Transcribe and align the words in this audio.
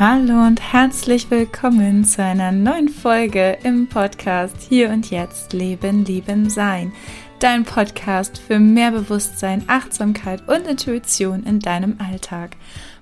Hallo 0.00 0.46
und 0.46 0.62
herzlich 0.62 1.30
willkommen 1.30 2.06
zu 2.06 2.22
einer 2.22 2.52
neuen 2.52 2.88
Folge 2.88 3.58
im 3.64 3.86
Podcast 3.86 4.56
Hier 4.66 4.88
und 4.88 5.10
Jetzt 5.10 5.52
Leben, 5.52 6.06
Lieben, 6.06 6.48
Sein. 6.48 6.92
Dein 7.38 7.66
Podcast 7.66 8.38
für 8.38 8.58
mehr 8.58 8.92
Bewusstsein, 8.92 9.62
Achtsamkeit 9.66 10.48
und 10.48 10.66
Intuition 10.66 11.42
in 11.42 11.60
deinem 11.60 11.98
Alltag. 11.98 12.56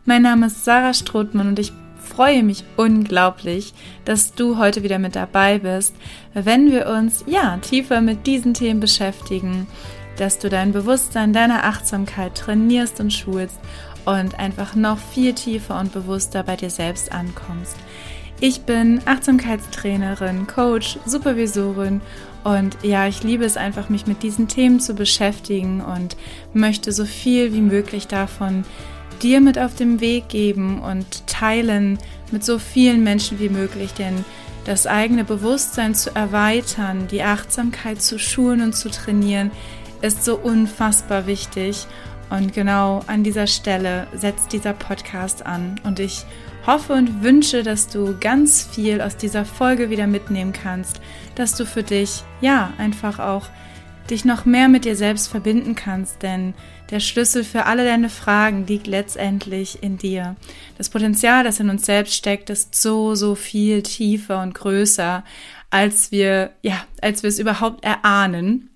Mein 0.06 0.22
Name 0.22 0.46
ist 0.46 0.64
Sarah 0.64 0.92
Strothmann 0.92 1.46
und 1.46 1.60
ich 1.60 1.72
freue 2.02 2.42
mich 2.42 2.64
unglaublich, 2.76 3.74
dass 4.04 4.34
du 4.34 4.58
heute 4.58 4.82
wieder 4.82 4.98
mit 4.98 5.14
dabei 5.14 5.60
bist, 5.60 5.94
wenn 6.34 6.72
wir 6.72 6.88
uns 6.88 7.22
ja 7.28 7.58
tiefer 7.58 8.00
mit 8.00 8.26
diesen 8.26 8.54
Themen 8.54 8.80
beschäftigen, 8.80 9.68
dass 10.16 10.40
du 10.40 10.48
dein 10.48 10.72
Bewusstsein, 10.72 11.32
deine 11.32 11.62
Achtsamkeit 11.62 12.34
trainierst 12.34 12.98
und 12.98 13.12
schulst 13.12 13.60
und 14.08 14.38
einfach 14.38 14.74
noch 14.74 14.96
viel 14.96 15.34
tiefer 15.34 15.78
und 15.78 15.92
bewusster 15.92 16.42
bei 16.42 16.56
dir 16.56 16.70
selbst 16.70 17.12
ankommst. 17.12 17.76
Ich 18.40 18.62
bin 18.62 19.02
Achtsamkeitstrainerin, 19.04 20.46
Coach, 20.46 20.98
Supervisorin 21.04 22.00
und 22.42 22.78
ja, 22.82 23.06
ich 23.06 23.22
liebe 23.22 23.44
es 23.44 23.58
einfach, 23.58 23.90
mich 23.90 24.06
mit 24.06 24.22
diesen 24.22 24.48
Themen 24.48 24.80
zu 24.80 24.94
beschäftigen 24.94 25.82
und 25.82 26.16
möchte 26.54 26.92
so 26.92 27.04
viel 27.04 27.52
wie 27.52 27.60
möglich 27.60 28.06
davon 28.06 28.64
dir 29.20 29.42
mit 29.42 29.58
auf 29.58 29.74
den 29.74 30.00
Weg 30.00 30.28
geben 30.28 30.80
und 30.80 31.26
teilen 31.26 31.98
mit 32.30 32.44
so 32.44 32.58
vielen 32.58 33.02
Menschen 33.02 33.38
wie 33.40 33.50
möglich, 33.50 33.92
denn 33.92 34.24
das 34.64 34.86
eigene 34.86 35.24
Bewusstsein 35.24 35.94
zu 35.94 36.14
erweitern, 36.14 37.08
die 37.10 37.22
Achtsamkeit 37.22 38.00
zu 38.00 38.18
schulen 38.18 38.62
und 38.62 38.74
zu 38.74 38.88
trainieren, 38.90 39.50
ist 40.00 40.24
so 40.24 40.36
unfassbar 40.36 41.26
wichtig. 41.26 41.86
Und 42.30 42.52
genau 42.52 43.02
an 43.06 43.24
dieser 43.24 43.46
Stelle 43.46 44.06
setzt 44.14 44.52
dieser 44.52 44.72
Podcast 44.72 45.46
an. 45.46 45.80
Und 45.84 45.98
ich 45.98 46.24
hoffe 46.66 46.92
und 46.92 47.22
wünsche, 47.22 47.62
dass 47.62 47.88
du 47.88 48.16
ganz 48.20 48.62
viel 48.62 49.00
aus 49.00 49.16
dieser 49.16 49.44
Folge 49.44 49.88
wieder 49.88 50.06
mitnehmen 50.06 50.52
kannst, 50.52 51.00
dass 51.34 51.54
du 51.54 51.64
für 51.64 51.82
dich, 51.82 52.22
ja, 52.40 52.72
einfach 52.78 53.18
auch 53.18 53.46
dich 54.10 54.24
noch 54.24 54.44
mehr 54.44 54.68
mit 54.68 54.84
dir 54.84 54.96
selbst 54.96 55.28
verbinden 55.28 55.74
kannst, 55.74 56.22
denn 56.22 56.54
der 56.90 57.00
Schlüssel 57.00 57.44
für 57.44 57.66
alle 57.66 57.84
deine 57.84 58.08
Fragen 58.08 58.66
liegt 58.66 58.86
letztendlich 58.86 59.82
in 59.82 59.98
dir. 59.98 60.36
Das 60.78 60.88
Potenzial, 60.88 61.44
das 61.44 61.60
in 61.60 61.68
uns 61.68 61.84
selbst 61.84 62.14
steckt, 62.14 62.50
ist 62.50 62.74
so, 62.74 63.14
so 63.14 63.34
viel 63.34 63.82
tiefer 63.82 64.42
und 64.42 64.54
größer, 64.54 65.24
als 65.70 66.10
wir, 66.10 66.52
ja, 66.62 66.84
als 67.02 67.22
wir 67.22 67.28
es 67.28 67.38
überhaupt 67.38 67.84
erahnen. 67.84 68.67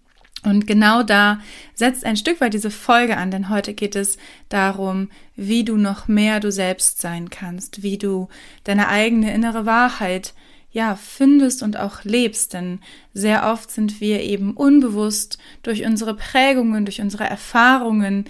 Und 0.44 0.66
genau 0.66 1.02
da 1.02 1.40
setzt 1.74 2.04
ein 2.04 2.16
Stück 2.16 2.40
weit 2.40 2.54
diese 2.54 2.70
Folge 2.70 3.16
an, 3.16 3.30
denn 3.30 3.48
heute 3.48 3.74
geht 3.74 3.94
es 3.94 4.18
darum, 4.48 5.08
wie 5.36 5.64
du 5.64 5.76
noch 5.76 6.08
mehr 6.08 6.40
du 6.40 6.50
selbst 6.50 7.00
sein 7.00 7.30
kannst, 7.30 7.82
wie 7.82 7.96
du 7.96 8.28
deine 8.64 8.88
eigene 8.88 9.32
innere 9.32 9.66
Wahrheit 9.66 10.34
ja 10.72 10.96
findest 10.96 11.62
und 11.62 11.76
auch 11.76 12.02
lebst, 12.02 12.54
denn 12.54 12.80
sehr 13.12 13.46
oft 13.52 13.70
sind 13.70 14.00
wir 14.00 14.22
eben 14.22 14.54
unbewusst 14.54 15.38
durch 15.62 15.84
unsere 15.84 16.14
Prägungen, 16.14 16.86
durch 16.86 17.00
unsere 17.00 17.24
Erfahrungen 17.24 18.24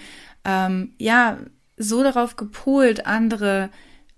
ähm, 0.44 0.92
ja 0.98 1.38
so 1.76 2.02
darauf 2.02 2.36
gepolt, 2.36 3.06
andere 3.06 3.70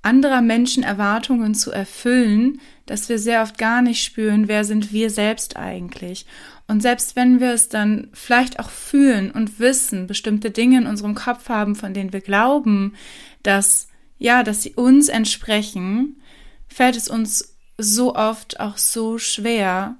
anderer 0.04 0.42
Menschen 0.42 0.82
Erwartungen 0.82 1.54
zu 1.54 1.70
erfüllen, 1.70 2.60
dass 2.84 3.08
wir 3.08 3.18
sehr 3.18 3.42
oft 3.42 3.56
gar 3.56 3.80
nicht 3.80 4.04
spüren, 4.04 4.48
wer 4.48 4.64
sind 4.64 4.92
wir 4.92 5.08
selbst 5.08 5.56
eigentlich. 5.56 6.26
Und 6.66 6.80
selbst 6.80 7.14
wenn 7.14 7.40
wir 7.40 7.52
es 7.52 7.68
dann 7.68 8.08
vielleicht 8.12 8.58
auch 8.58 8.70
fühlen 8.70 9.30
und 9.30 9.58
wissen, 9.58 10.06
bestimmte 10.06 10.50
Dinge 10.50 10.78
in 10.78 10.86
unserem 10.86 11.14
Kopf 11.14 11.48
haben, 11.48 11.74
von 11.74 11.92
denen 11.92 12.12
wir 12.12 12.22
glauben, 12.22 12.94
dass, 13.42 13.88
ja, 14.18 14.42
dass 14.42 14.62
sie 14.62 14.74
uns 14.74 15.08
entsprechen, 15.08 16.22
fällt 16.66 16.96
es 16.96 17.08
uns 17.08 17.56
so 17.76 18.14
oft 18.14 18.60
auch 18.60 18.78
so 18.78 19.18
schwer, 19.18 19.96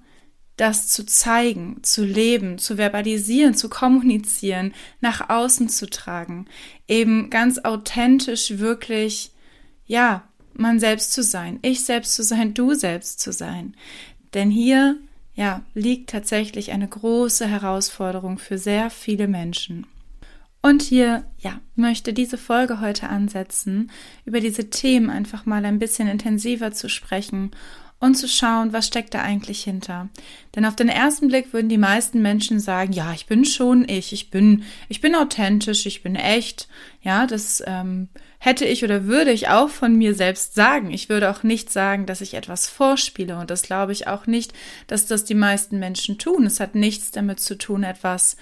das 0.57 0.89
zu 0.89 1.05
zeigen, 1.05 1.83
zu 1.83 2.05
leben, 2.05 2.59
zu 2.59 2.77
verbalisieren, 2.77 3.55
zu 3.55 3.69
kommunizieren, 3.69 4.73
nach 5.01 5.29
außen 5.29 5.69
zu 5.69 5.91
tragen, 5.91 6.47
eben 6.87 7.29
ganz 7.29 7.59
authentisch 7.59 8.59
wirklich, 8.59 9.33
ja, 9.87 10.29
man 10.53 10.79
selbst 10.79 11.13
zu 11.13 11.25
sein, 11.25 11.59
ich 11.63 11.85
selbst 11.85 12.15
zu 12.15 12.23
sein, 12.23 12.55
du 12.55 12.75
selbst 12.75 13.19
zu 13.19 13.33
sein. 13.33 13.75
Denn 14.35 14.51
hier 14.51 14.97
ja, 15.35 15.63
liegt 15.75 16.11
tatsächlich 16.11 16.71
eine 16.73 16.89
große 16.89 17.47
Herausforderung 17.47 18.39
für 18.39 18.59
sehr 18.59 18.91
viele 18.91 19.29
Menschen. 19.29 19.87
Und 20.63 20.81
hier, 20.81 21.25
ja, 21.41 21.61
möchte 21.75 22.15
diese 22.15 22.39
Folge 22.39 22.81
heute 22.81 23.09
ansetzen, 23.11 23.91
über 24.25 24.41
diese 24.41 24.71
Themen 24.71 25.11
einfach 25.11 25.45
mal 25.45 25.65
ein 25.67 25.79
bisschen 25.79 26.09
intensiver 26.09 26.73
zu 26.73 26.89
sprechen 26.89 27.51
und 28.01 28.17
zu 28.17 28.29
schauen, 28.29 28.73
was 28.73 28.87
steckt 28.87 29.15
da 29.15 29.23
eigentlich 29.23 29.65
hinter. 29.65 30.09
Denn 30.55 30.67
auf 30.67 30.77
den 30.77 30.89
ersten 30.89 31.29
Blick 31.29 31.53
würden 31.53 31.69
die 31.69 31.79
meisten 31.79 32.21
Menschen 32.21 32.61
sagen, 32.61 32.93
ja, 32.93 33.13
ich 33.13 33.27
bin 33.27 33.45
schon 33.45 33.89
ich, 33.89 34.13
ich 34.13 34.31
bin, 34.31 34.65
ich 34.89 35.01
bin 35.01 35.15
authentisch, 35.15 35.87
ich 35.87 36.03
bin 36.03 36.15
echt. 36.17 36.69
Ja, 37.01 37.27
das 37.27 37.63
ähm, 37.67 38.09
hätte 38.39 38.67
ich 38.67 38.85
oder 38.85 39.05
würde 39.05 39.33
ich 39.33 39.49
auch 39.49 39.71
von 39.71 39.97
mir 39.97 40.15
selbst 40.15 40.55
sagen. 40.55 40.91
Ich 40.91 41.09
würde 41.09 41.31
auch 41.31 41.43
nicht 41.43 41.73
sagen, 41.73 42.05
dass 42.07 42.21
ich 42.21 42.35
etwas 42.35 42.69
vorspiele 42.69 43.39
und 43.39 43.51
das 43.51 43.63
glaube 43.63 43.93
ich 43.93 44.07
auch 44.07 44.27
nicht, 44.27 44.53
dass 44.87 45.07
das 45.07 45.25
die 45.25 45.35
meisten 45.35 45.79
Menschen 45.79 46.19
tun. 46.19 46.45
Es 46.45 46.61
hat 46.61 46.75
nichts 46.75 47.11
damit 47.11 47.41
zu 47.41 47.57
tun, 47.57 47.85
etwas 47.85 48.37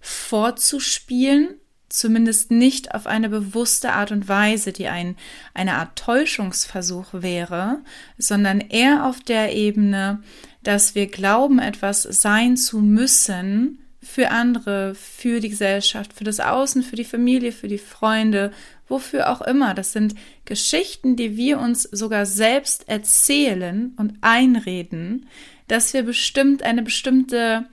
vorzuspielen, 0.00 1.54
zumindest 1.88 2.50
nicht 2.50 2.94
auf 2.94 3.06
eine 3.06 3.28
bewusste 3.28 3.92
Art 3.92 4.10
und 4.10 4.28
Weise, 4.28 4.72
die 4.72 4.88
ein, 4.88 5.16
eine 5.54 5.74
Art 5.74 5.96
Täuschungsversuch 5.96 7.08
wäre, 7.12 7.80
sondern 8.18 8.60
eher 8.60 9.06
auf 9.06 9.20
der 9.20 9.54
Ebene, 9.54 10.22
dass 10.62 10.94
wir 10.94 11.06
glauben, 11.06 11.58
etwas 11.58 12.02
sein 12.02 12.56
zu 12.56 12.78
müssen 12.78 13.78
für 14.02 14.30
andere, 14.30 14.94
für 14.94 15.40
die 15.40 15.48
Gesellschaft, 15.48 16.12
für 16.12 16.24
das 16.24 16.40
Außen, 16.40 16.82
für 16.82 16.96
die 16.96 17.04
Familie, 17.04 17.52
für 17.52 17.68
die 17.68 17.78
Freunde, 17.78 18.52
wofür 18.88 19.30
auch 19.30 19.42
immer. 19.42 19.74
Das 19.74 19.92
sind 19.92 20.14
Geschichten, 20.44 21.16
die 21.16 21.36
wir 21.36 21.58
uns 21.58 21.82
sogar 21.82 22.26
selbst 22.26 22.88
erzählen 22.88 23.94
und 23.96 24.14
einreden, 24.20 25.26
dass 25.68 25.92
wir 25.92 26.04
bestimmt 26.04 26.62
eine 26.62 26.82
bestimmte 26.82 27.66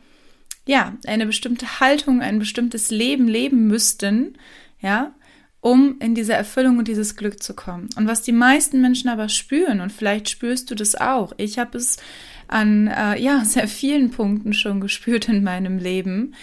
ja, 0.66 0.94
eine 1.06 1.25
bestimmte 1.25 1.79
Haltung, 1.79 2.22
ein 2.22 2.40
bestimmtes 2.40 2.90
Leben 2.90 3.28
leben 3.28 3.68
müssten, 3.68 4.38
ja, 4.79 5.13
um 5.59 5.96
in 6.00 6.13
diese 6.13 6.34
Erfüllung 6.34 6.78
und 6.78 6.88
dieses 6.88 7.16
Glück 7.16 7.41
zu 7.41 7.53
kommen. 7.53 7.90
Und 7.96 8.07
was 8.07 8.22
die 8.22 8.34
meisten 8.34 8.81
Menschen 8.81 9.09
aber 9.09 9.29
spüren, 9.29 9.79
und 9.79 9.91
vielleicht 9.91 10.29
spürst 10.29 10.69
du 10.69 10.75
das 10.75 10.96
auch, 10.96 11.34
ich 11.38 11.57
habe 11.57 11.78
es 11.78 11.97
an 12.47 12.88
äh, 12.88 13.19
ja 13.19 13.44
sehr 13.46 13.68
vielen 13.68 14.12
Punkten 14.12 14.53
schon 14.53 14.81
gespürt 14.81 15.29
in 15.29 15.44
meinem 15.44 15.78
Leben, 15.78 16.35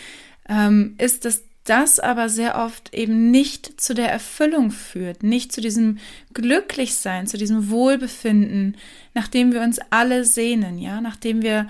ähm, 0.48 0.94
ist, 0.98 1.24
dass 1.24 1.44
das 1.64 2.00
aber 2.00 2.28
sehr 2.28 2.56
oft 2.56 2.94
eben 2.94 3.30
nicht 3.30 3.80
zu 3.80 3.94
der 3.94 4.10
Erfüllung 4.10 4.70
führt, 4.70 5.22
nicht 5.22 5.52
zu 5.52 5.60
diesem 5.60 5.98
Glücklichsein, 6.32 7.26
zu 7.26 7.36
diesem 7.36 7.70
Wohlbefinden, 7.70 8.76
nachdem 9.14 9.52
wir 9.52 9.60
uns 9.60 9.78
alle 9.90 10.24
sehnen, 10.24 10.78
ja, 10.78 11.00
nachdem 11.00 11.42
wir 11.42 11.68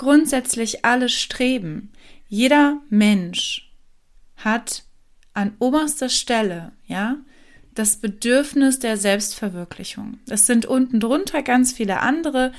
grundsätzlich 0.00 0.82
alle 0.86 1.10
streben. 1.10 1.92
Jeder 2.26 2.80
Mensch 2.88 3.70
hat 4.34 4.84
an 5.34 5.52
oberster 5.58 6.08
Stelle, 6.08 6.72
ja, 6.86 7.18
das 7.74 7.96
Bedürfnis 7.96 8.78
der 8.78 8.96
Selbstverwirklichung. 8.96 10.18
Es 10.26 10.46
sind 10.46 10.64
unten 10.64 11.00
drunter 11.00 11.42
ganz 11.42 11.74
viele 11.74 12.00
andere 12.00 12.52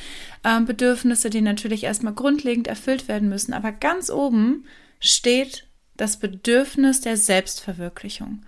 äh, 0.43 0.61
Bedürfnisse, 0.61 1.31
die 1.31 1.41
natürlich 1.41 1.83
erstmal 1.83 2.13
grundlegend 2.13 2.67
erfüllt 2.67 3.07
werden 3.07 3.27
müssen, 3.27 3.53
aber 3.53 3.71
ganz 3.71 4.11
oben 4.11 4.65
steht 4.99 5.65
das 5.97 6.17
Bedürfnis 6.17 7.01
der 7.01 7.17
Selbstverwirklichung. 7.17 8.43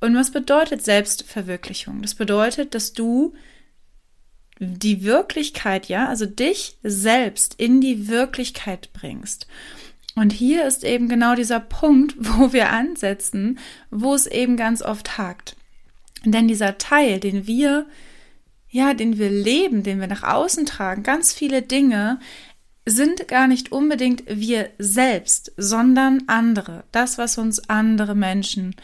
Und 0.00 0.16
was 0.16 0.30
bedeutet 0.30 0.82
Selbstverwirklichung? 0.82 2.00
Das 2.00 2.14
bedeutet, 2.14 2.74
dass 2.74 2.94
du 2.94 3.34
die 4.58 5.04
Wirklichkeit, 5.04 5.86
ja, 5.86 6.08
also 6.08 6.26
dich 6.26 6.76
selbst 6.82 7.54
in 7.58 7.80
die 7.80 8.08
Wirklichkeit 8.08 8.90
bringst. 8.92 9.46
Und 10.14 10.32
hier 10.32 10.66
ist 10.66 10.82
eben 10.82 11.08
genau 11.08 11.34
dieser 11.34 11.60
Punkt, 11.60 12.14
wo 12.18 12.52
wir 12.52 12.70
ansetzen, 12.70 13.58
wo 13.90 14.14
es 14.14 14.26
eben 14.26 14.56
ganz 14.56 14.82
oft 14.82 15.18
hakt. 15.18 15.56
Denn 16.24 16.48
dieser 16.48 16.78
Teil, 16.78 17.20
den 17.20 17.46
wir, 17.46 17.86
ja, 18.68 18.94
den 18.94 19.18
wir 19.18 19.30
leben, 19.30 19.82
den 19.82 20.00
wir 20.00 20.08
nach 20.08 20.24
außen 20.24 20.66
tragen, 20.66 21.02
ganz 21.02 21.32
viele 21.32 21.62
Dinge 21.62 22.18
sind 22.84 23.28
gar 23.28 23.46
nicht 23.46 23.70
unbedingt 23.70 24.24
wir 24.26 24.70
selbst, 24.78 25.52
sondern 25.56 26.24
andere. 26.26 26.84
Das, 26.90 27.18
was 27.18 27.38
uns 27.38 27.68
andere 27.68 28.14
Menschen 28.14 28.74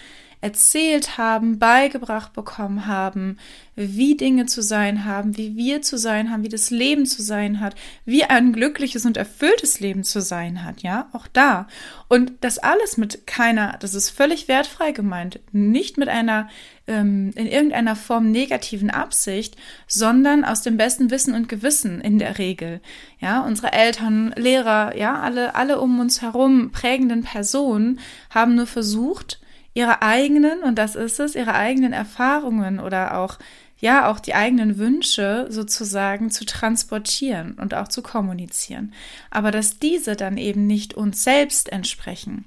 erzählt 0.45 1.17
haben, 1.17 1.59
beigebracht 1.59 2.35
bekommen 2.35 2.87
haben, 2.87 3.39
wie 3.77 4.15
Dinge 4.15 4.45
zu 4.45 4.61
sein 4.61 5.07
haben, 5.07 5.39
wie 5.39 5.57
wir 5.57 5.81
zu 5.81 5.97
sein 5.97 6.31
haben, 6.31 6.45
wie 6.45 6.51
das 6.51 6.69
Leben 6.69 7.07
zu 7.07 7.23
sein 7.23 7.61
hat, 7.61 7.75
wie 8.05 8.25
ein 8.25 8.53
glückliches 8.53 9.07
und 9.07 9.17
erfülltes 9.17 9.81
Leben 9.81 10.05
zu 10.05 10.21
sein 10.21 10.63
hat, 10.63 10.83
ja, 10.83 11.09
auch 11.15 11.27
da. 11.29 11.67
Und 12.09 12.33
das 12.43 12.59
alles 12.59 12.99
mit 12.99 13.27
keiner, 13.27 13.79
das 13.81 13.95
ist 13.95 14.11
völlig 14.11 14.47
wertfrei 14.47 14.93
gemeint, 14.93 15.41
nicht 15.53 15.97
mit 15.97 16.09
einer 16.09 16.51
ähm, 16.87 17.31
in 17.37 17.47
irgendeiner 17.47 17.97
Form 17.97 18.31
negativen 18.31 18.91
Absicht, 18.91 19.57
sondern 19.89 20.45
aus 20.45 20.61
dem 20.61 20.77
besten 20.77 21.11
Wissen 21.11 21.35
und 21.35 21.49
Gewissen 21.49 22.03
in 22.03 22.19
der 22.19 22.37
Regel. 22.37 22.83
Ja, 23.19 23.41
unsere 23.41 23.73
Eltern, 23.73 24.35
Lehrer, 24.37 24.95
ja, 24.95 25.21
alle, 25.21 25.55
alle 25.55 25.81
um 25.81 26.01
uns 26.01 26.21
herum 26.21 26.71
prägenden 26.71 27.23
Personen 27.23 27.99
haben 28.29 28.57
nur 28.57 28.67
versucht, 28.67 29.41
ihre 29.75 30.03
eigenen, 30.03 30.63
und 30.63 30.77
das 30.77 30.95
ist 30.95 31.21
es, 31.21 31.35
ihre 31.35 31.55
eigenen 31.55 31.93
Erfahrungen 31.93 32.81
oder 32.81 33.19
auch 33.19 33.39
ja 33.79 34.11
auch 34.11 34.21
die 34.21 34.35
eigenen 34.35 34.79
Wünsche 34.79 35.47
sozusagen 35.51 36.31
zu 36.31 36.47
transportieren 36.47 37.55
und 37.61 37.75
auch 37.75 37.89
zu 37.89 38.03
kommunizieren. 38.03 38.95
Aber 39.31 39.51
dass 39.51 39.79
diese 39.79 40.17
dann 40.17 40.39
eben 40.39 40.67
nicht 40.67 40.95
uns 40.95 41.25
selbst 41.25 41.71
entsprechen, 41.71 42.45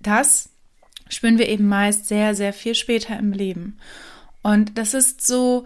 das 0.00 0.48
spüren 1.08 1.38
wir 1.38 1.48
eben 1.48 1.68
meist 1.68 2.06
sehr, 2.06 2.34
sehr 2.34 2.52
viel 2.52 2.74
später 2.74 3.18
im 3.18 3.32
Leben. 3.32 3.78
Und 4.42 4.78
das 4.78 4.94
ist 4.94 5.26
so, 5.26 5.64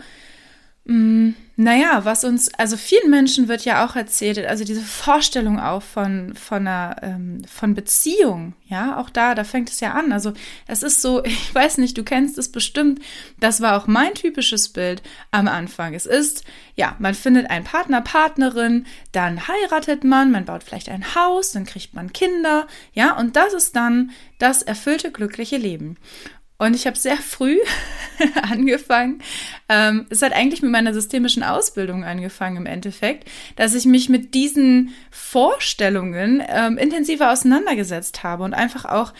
Mm, 0.86 1.30
naja, 1.56 2.04
was 2.04 2.24
uns, 2.24 2.52
also 2.54 2.76
vielen 2.76 3.08
Menschen 3.08 3.48
wird 3.48 3.64
ja 3.64 3.86
auch 3.86 3.96
erzählt, 3.96 4.44
also 4.44 4.64
diese 4.64 4.82
Vorstellung 4.82 5.58
auch 5.58 5.82
von, 5.82 6.34
von 6.34 6.66
einer, 6.66 6.96
ähm, 7.00 7.42
von 7.50 7.72
Beziehung, 7.72 8.52
ja, 8.66 8.98
auch 8.98 9.08
da, 9.08 9.34
da 9.34 9.44
fängt 9.44 9.70
es 9.70 9.80
ja 9.80 9.92
an. 9.92 10.12
Also 10.12 10.34
es 10.66 10.82
ist 10.82 11.00
so, 11.00 11.24
ich 11.24 11.54
weiß 11.54 11.78
nicht, 11.78 11.96
du 11.96 12.04
kennst 12.04 12.36
es 12.36 12.52
bestimmt, 12.52 13.00
das 13.40 13.62
war 13.62 13.78
auch 13.78 13.86
mein 13.86 14.12
typisches 14.12 14.68
Bild 14.68 15.02
am 15.30 15.48
Anfang. 15.48 15.94
Es 15.94 16.04
ist, 16.04 16.44
ja, 16.74 16.96
man 16.98 17.14
findet 17.14 17.48
einen 17.48 17.64
Partner, 17.64 18.02
Partnerin, 18.02 18.84
dann 19.12 19.48
heiratet 19.48 20.04
man, 20.04 20.32
man 20.32 20.44
baut 20.44 20.64
vielleicht 20.64 20.90
ein 20.90 21.14
Haus, 21.14 21.52
dann 21.52 21.64
kriegt 21.64 21.94
man 21.94 22.12
Kinder, 22.12 22.66
ja, 22.92 23.16
und 23.16 23.36
das 23.36 23.54
ist 23.54 23.74
dann 23.74 24.10
das 24.38 24.60
erfüllte, 24.60 25.10
glückliche 25.10 25.56
Leben. 25.56 25.96
Und 26.56 26.74
ich 26.74 26.86
habe 26.86 26.96
sehr 26.96 27.16
früh 27.16 27.58
angefangen. 28.42 29.20
Ähm, 29.68 30.06
es 30.10 30.22
hat 30.22 30.32
eigentlich 30.32 30.62
mit 30.62 30.70
meiner 30.70 30.94
systemischen 30.94 31.42
Ausbildung 31.42 32.04
angefangen 32.04 32.58
im 32.58 32.66
Endeffekt, 32.66 33.28
dass 33.56 33.74
ich 33.74 33.86
mich 33.86 34.08
mit 34.08 34.34
diesen 34.34 34.94
Vorstellungen 35.10 36.42
ähm, 36.48 36.78
intensiver 36.78 37.32
auseinandergesetzt 37.32 38.22
habe 38.22 38.44
und 38.44 38.54
einfach 38.54 38.84
auch 38.84 39.12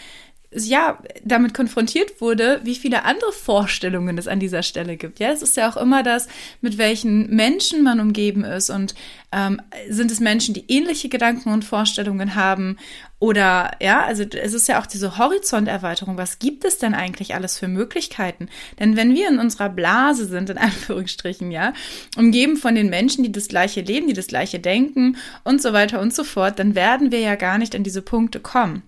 ja, 0.56 0.98
damit 1.24 1.52
konfrontiert 1.52 2.20
wurde, 2.20 2.60
wie 2.62 2.76
viele 2.76 3.04
andere 3.04 3.32
Vorstellungen 3.32 4.16
es 4.18 4.28
an 4.28 4.38
dieser 4.38 4.62
Stelle 4.62 4.96
gibt. 4.96 5.18
Ja, 5.18 5.30
es 5.30 5.42
ist 5.42 5.56
ja 5.56 5.68
auch 5.68 5.76
immer 5.76 6.02
das, 6.02 6.28
mit 6.60 6.78
welchen 6.78 7.28
Menschen 7.34 7.82
man 7.82 8.00
umgeben 8.00 8.44
ist 8.44 8.70
und 8.70 8.94
ähm, 9.32 9.60
sind 9.88 10.10
es 10.10 10.20
Menschen, 10.20 10.54
die 10.54 10.64
ähnliche 10.68 11.08
Gedanken 11.08 11.52
und 11.52 11.64
Vorstellungen 11.64 12.36
haben 12.36 12.76
oder 13.24 13.70
ja, 13.80 14.04
also 14.04 14.22
es 14.22 14.52
ist 14.52 14.68
ja 14.68 14.78
auch 14.78 14.84
diese 14.84 15.16
Horizonterweiterung. 15.16 16.18
Was 16.18 16.38
gibt 16.38 16.62
es 16.66 16.76
denn 16.76 16.92
eigentlich 16.92 17.34
alles 17.34 17.58
für 17.58 17.68
Möglichkeiten? 17.68 18.50
Denn 18.78 18.98
wenn 18.98 19.14
wir 19.14 19.30
in 19.30 19.38
unserer 19.38 19.70
Blase 19.70 20.26
sind, 20.26 20.50
in 20.50 20.58
Anführungsstrichen, 20.68 21.50
ja, 21.50 21.72
umgeben 22.18 22.58
von 22.58 22.74
den 22.74 22.90
Menschen, 22.90 23.24
die 23.24 23.32
das 23.32 23.48
gleiche 23.48 23.80
leben, 23.80 24.08
die 24.08 24.12
das 24.12 24.26
gleiche 24.26 24.60
denken 24.60 25.16
und 25.42 25.62
so 25.62 25.72
weiter 25.72 26.02
und 26.02 26.12
so 26.12 26.22
fort, 26.22 26.58
dann 26.58 26.74
werden 26.74 27.12
wir 27.12 27.20
ja 27.20 27.34
gar 27.34 27.56
nicht 27.56 27.74
an 27.74 27.82
diese 27.82 28.02
Punkte 28.02 28.40
kommen. 28.40 28.82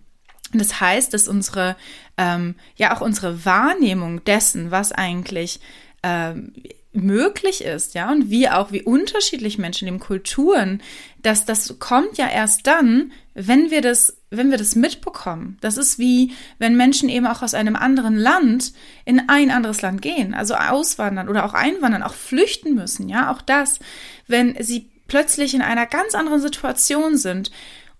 Das 0.52 0.82
heißt, 0.82 1.14
dass 1.14 1.28
unsere, 1.28 1.74
ähm, 2.18 2.56
ja 2.76 2.94
auch 2.94 3.00
unsere 3.00 3.46
Wahrnehmung 3.46 4.22
dessen, 4.24 4.70
was 4.70 4.92
eigentlich 4.92 5.60
ähm, 6.02 6.52
möglich 6.96 7.62
ist, 7.62 7.94
ja, 7.94 8.10
und 8.10 8.30
wie 8.30 8.48
auch, 8.48 8.72
wie 8.72 8.82
unterschiedlich 8.82 9.58
Menschen 9.58 9.86
leben, 9.86 10.00
Kulturen, 10.00 10.82
dass 11.22 11.44
das 11.44 11.78
kommt 11.78 12.18
ja 12.18 12.28
erst 12.28 12.66
dann, 12.66 13.12
wenn 13.34 13.70
wir 13.70 13.80
das, 13.80 14.16
wenn 14.30 14.50
wir 14.50 14.58
das 14.58 14.74
mitbekommen. 14.74 15.58
Das 15.60 15.76
ist 15.76 15.98
wie, 15.98 16.32
wenn 16.58 16.76
Menschen 16.76 17.08
eben 17.08 17.26
auch 17.26 17.42
aus 17.42 17.54
einem 17.54 17.76
anderen 17.76 18.16
Land 18.16 18.72
in 19.04 19.28
ein 19.28 19.50
anderes 19.50 19.82
Land 19.82 20.02
gehen, 20.02 20.34
also 20.34 20.54
auswandern 20.54 21.28
oder 21.28 21.44
auch 21.44 21.54
einwandern, 21.54 22.02
auch 22.02 22.14
flüchten 22.14 22.74
müssen, 22.74 23.08
ja, 23.08 23.32
auch 23.32 23.42
das, 23.42 23.78
wenn 24.26 24.56
sie 24.62 24.90
plötzlich 25.08 25.54
in 25.54 25.62
einer 25.62 25.86
ganz 25.86 26.14
anderen 26.14 26.40
Situation 26.40 27.16
sind, 27.16 27.50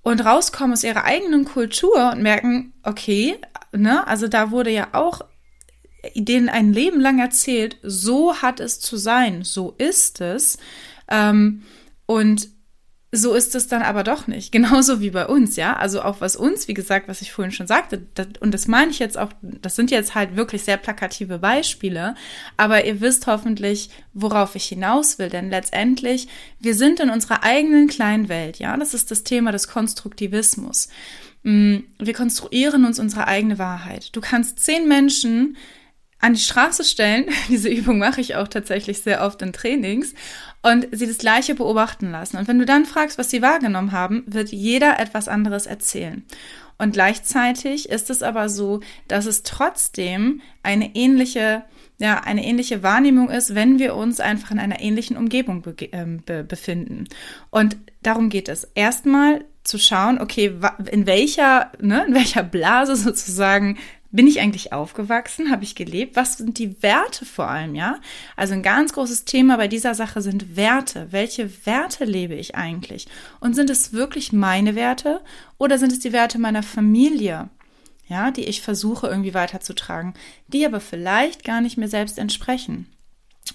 und 0.07 0.25
rauskommen 0.25 0.73
aus 0.73 0.85
ihrer 0.85 1.03
eigenen 1.03 1.45
Kultur 1.45 2.13
und 2.13 2.23
merken, 2.23 2.73
okay, 2.85 3.41
ne, 3.73 4.07
also 4.07 4.29
da 4.29 4.53
wurde 4.53 4.71
ja 4.71 4.87
auch 4.93 5.23
denen 6.15 6.49
ein 6.49 6.73
Leben 6.73 7.01
lang 7.01 7.19
erzählt, 7.19 7.79
so 7.83 8.37
hat 8.37 8.61
es 8.61 8.81
zu 8.81 8.97
sein, 8.97 9.43
so 9.43 9.75
ist 9.79 10.21
es. 10.21 10.59
Ähm, 11.09 11.63
und 12.07 12.49
so 13.13 13.35
ist 13.35 13.55
es 13.55 13.69
dann 13.69 13.83
aber 13.83 14.05
doch 14.05 14.27
nicht. 14.27 14.53
Genauso 14.57 15.01
wie 15.01 15.11
bei 15.11 15.27
uns, 15.27 15.57
ja. 15.57 15.75
Also 15.77 16.03
auch 16.03 16.21
was 16.21 16.37
uns, 16.37 16.69
wie 16.69 16.75
gesagt, 16.75 17.09
was 17.09 17.23
ich 17.23 17.33
vorhin 17.33 17.53
schon 17.53 17.67
sagte, 17.67 18.07
das, 18.15 18.29
und 18.41 18.53
das 18.53 18.69
meine 18.69 18.91
ich 18.91 18.99
jetzt 18.99 19.19
auch, 19.19 19.31
das 19.43 19.77
sind 19.77 19.91
jetzt 19.91 20.15
halt 20.15 20.37
wirklich 20.37 20.65
sehr 20.65 20.77
plakative 20.77 21.39
Beispiele, 21.39 22.15
aber 22.57 22.85
ihr 22.85 23.01
wisst 23.01 23.27
hoffentlich, 23.27 23.91
worauf 24.13 24.55
ich 24.55 24.67
hinaus 24.67 25.19
will, 25.19 25.29
denn 25.29 25.51
letztendlich, 25.51 26.29
wir 26.61 26.75
sind 26.75 27.01
in 27.01 27.11
unserer 27.11 27.43
eigenen 27.43 27.89
kleinen 27.89 28.29
Welt, 28.29 28.59
ja. 28.59 28.77
Das 28.77 28.95
ist 28.95 29.11
das 29.11 29.25
Thema 29.25 29.53
des 29.53 29.69
Konstruktivismus. 29.69 30.89
Mm, 31.43 31.79
wir 31.99 32.13
konstruieren 32.13 32.85
uns 32.85 32.99
unsere 32.99 33.29
eigene 33.29 33.59
Wahrheit. 33.59 34.15
Du 34.15 34.21
kannst 34.21 34.61
zehn 34.61 34.89
Menschen 34.89 35.57
an 36.27 36.35
die 36.35 36.41
Straße 36.41 36.85
stellen, 36.85 37.27
diese 37.49 37.69
Übung 37.69 37.99
mache 37.99 38.21
ich 38.21 38.35
auch 38.35 38.49
tatsächlich 38.49 39.01
sehr 39.01 39.25
oft 39.25 39.41
in 39.43 39.53
Trainings, 39.53 40.13
und 40.63 40.89
sie 40.91 41.07
das 41.07 41.19
Gleiche 41.19 41.55
beobachten 41.55 42.11
lassen. 42.11 42.39
Und 42.39 42.49
wenn 42.49 42.59
du 42.59 42.65
dann 42.65 42.87
fragst, 42.87 43.19
was 43.19 43.31
sie 43.31 43.41
wahrgenommen 43.41 43.93
haben, 43.93 44.25
wird 44.27 44.51
jeder 44.51 44.99
etwas 44.99 45.29
anderes 45.29 45.67
erzählen. 45.67 46.25
Und 46.77 46.93
gleichzeitig 46.93 47.89
ist 47.89 48.11
es 48.11 48.23
aber 48.25 48.49
so, 48.49 48.81
dass 49.07 49.27
es 49.27 49.45
trotzdem 49.45 50.41
eine 50.65 50.97
ähnliche, 50.97 51.63
ja, 51.99 52.21
eine 52.21 52.45
ähnliche 52.45 52.83
Wahrnehmung 52.83 53.31
ist, 53.31 53.55
wenn 53.55 53.79
wir 53.79 53.95
uns 53.95 54.19
einfach 54.19 54.51
in 54.51 54.59
einer 54.59 54.81
ähnlichen 54.81 55.17
Umgebung 55.17 55.63
ähm, 55.93 56.23
be 56.27 56.43
befinden. 56.43 57.05
Und 57.51 57.77
darum 58.03 58.29
geht 58.29 58.49
es. 58.49 58.65
Erstmal 58.75 59.45
zu 59.63 59.79
schauen, 59.79 60.21
okay, 60.21 60.55
in 60.91 61.07
welcher, 61.07 61.73
ne, 61.81 62.05
in 62.07 62.15
welcher 62.15 62.43
Blase 62.43 62.97
sozusagen 62.97 63.79
bin 64.17 64.27
ich 64.27 64.41
eigentlich 64.41 64.73
aufgewachsen? 64.73 65.51
Habe 65.51 65.65
ich 65.65 65.75
gelebt? 65.75 66.17
Was 66.17 66.39
sind 66.39 66.59
die 66.59 66.83
Werte 66.83 67.25
vor 67.25 67.49
allem, 67.49 67.75
ja? 67.75 68.01
Also 68.35 68.55
ein 68.55 68.63
ganz 68.63 68.93
großes 68.93 69.27
Thema 69.27 69.57
bei 69.57 69.69
dieser 69.69 69.95
Sache 69.95 70.23
sind 70.23 70.57
Werte. 70.57 71.09
Welche 71.11 71.67
Werte 71.67 72.05
lebe 72.05 72.35
ich 72.35 72.55
eigentlich? 72.55 73.07
Und 73.41 73.55
sind 73.55 73.71
es 73.71 73.93
wirklich 73.93 74.33
meine 74.33 74.75
Werte 74.75 75.23
oder 75.59 75.79
sind 75.79 75.93
es 75.93 76.01
die 76.01 76.13
Werte 76.13 76.39
meiner 76.39 76.63
Familie? 76.63 77.51
Ja, 78.09 78.31
die 78.31 78.45
ich 78.45 78.63
versuche 78.63 79.09
irgendwie 79.09 79.35
weiterzutragen, 79.35 80.15
die 80.49 80.65
aber 80.65 80.81
vielleicht 80.81 81.45
gar 81.45 81.61
nicht 81.61 81.77
mir 81.77 81.89
selbst 81.89 82.19
entsprechen. 82.19 82.87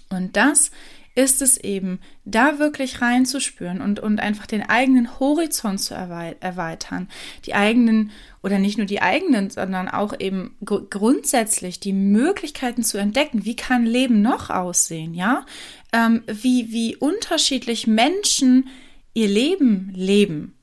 Und 0.09 0.35
das 0.35 0.71
ist 1.13 1.41
es 1.41 1.57
eben, 1.57 1.99
da 2.23 2.59
wirklich 2.59 3.01
reinzuspüren 3.01 3.81
und, 3.81 3.99
und 3.99 4.19
einfach 4.19 4.47
den 4.47 4.67
eigenen 4.67 5.19
Horizont 5.19 5.81
zu 5.81 5.93
erweitern, 5.93 7.09
die 7.45 7.53
eigenen 7.53 8.11
oder 8.43 8.59
nicht 8.59 8.77
nur 8.77 8.87
die 8.87 9.01
eigenen, 9.01 9.49
sondern 9.49 9.89
auch 9.89 10.13
eben 10.19 10.55
gr 10.63 10.81
grundsätzlich 10.89 11.79
die 11.79 11.93
Möglichkeiten 11.93 12.83
zu 12.83 12.97
entdecken, 12.97 13.45
wie 13.45 13.55
kann 13.55 13.85
Leben 13.85 14.21
noch 14.21 14.49
aussehen, 14.49 15.13
ja? 15.13 15.45
Ähm, 15.91 16.23
wie, 16.27 16.71
wie 16.71 16.95
unterschiedlich 16.95 17.87
Menschen 17.87 18.69
ihr 19.13 19.27
Leben 19.27 19.91
leben 19.93 20.55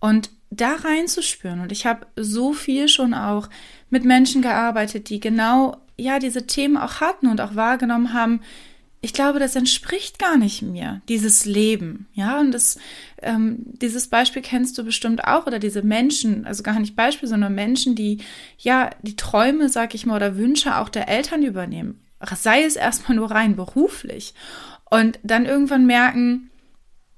und 0.00 0.30
da 0.50 0.74
reinzuspüren. 0.74 1.60
Und 1.60 1.72
ich 1.72 1.86
habe 1.86 2.06
so 2.16 2.52
viel 2.52 2.88
schon 2.88 3.14
auch 3.14 3.48
mit 3.90 4.04
Menschen 4.04 4.42
gearbeitet, 4.42 5.10
die 5.10 5.20
genau 5.20 5.76
ja 5.96 6.18
diese 6.18 6.46
Themen 6.46 6.76
auch 6.76 7.00
hatten 7.00 7.26
und 7.26 7.40
auch 7.40 7.54
wahrgenommen 7.54 8.12
haben, 8.14 8.40
ich 9.04 9.12
glaube, 9.12 9.40
das 9.40 9.56
entspricht 9.56 10.20
gar 10.20 10.38
nicht 10.38 10.62
mir, 10.62 11.02
dieses 11.08 11.44
Leben. 11.44 12.06
Ja, 12.14 12.38
und 12.38 12.52
das, 12.52 12.78
ähm, 13.20 13.58
dieses 13.64 14.06
Beispiel 14.06 14.42
kennst 14.42 14.78
du 14.78 14.84
bestimmt 14.84 15.24
auch, 15.24 15.48
oder 15.48 15.58
diese 15.58 15.82
Menschen, 15.82 16.46
also 16.46 16.62
gar 16.62 16.78
nicht 16.78 16.94
Beispiel, 16.94 17.28
sondern 17.28 17.52
Menschen, 17.52 17.96
die 17.96 18.18
ja 18.58 18.90
die 19.02 19.16
Träume, 19.16 19.68
sag 19.68 19.96
ich 19.96 20.06
mal, 20.06 20.14
oder 20.14 20.36
Wünsche 20.36 20.78
auch 20.78 20.88
der 20.88 21.08
Eltern 21.08 21.42
übernehmen. 21.42 22.00
Sei 22.36 22.62
es 22.62 22.76
erstmal 22.76 23.16
nur 23.16 23.32
rein 23.32 23.56
beruflich. 23.56 24.34
Und 24.88 25.18
dann 25.24 25.46
irgendwann 25.46 25.84
merken, 25.84 26.50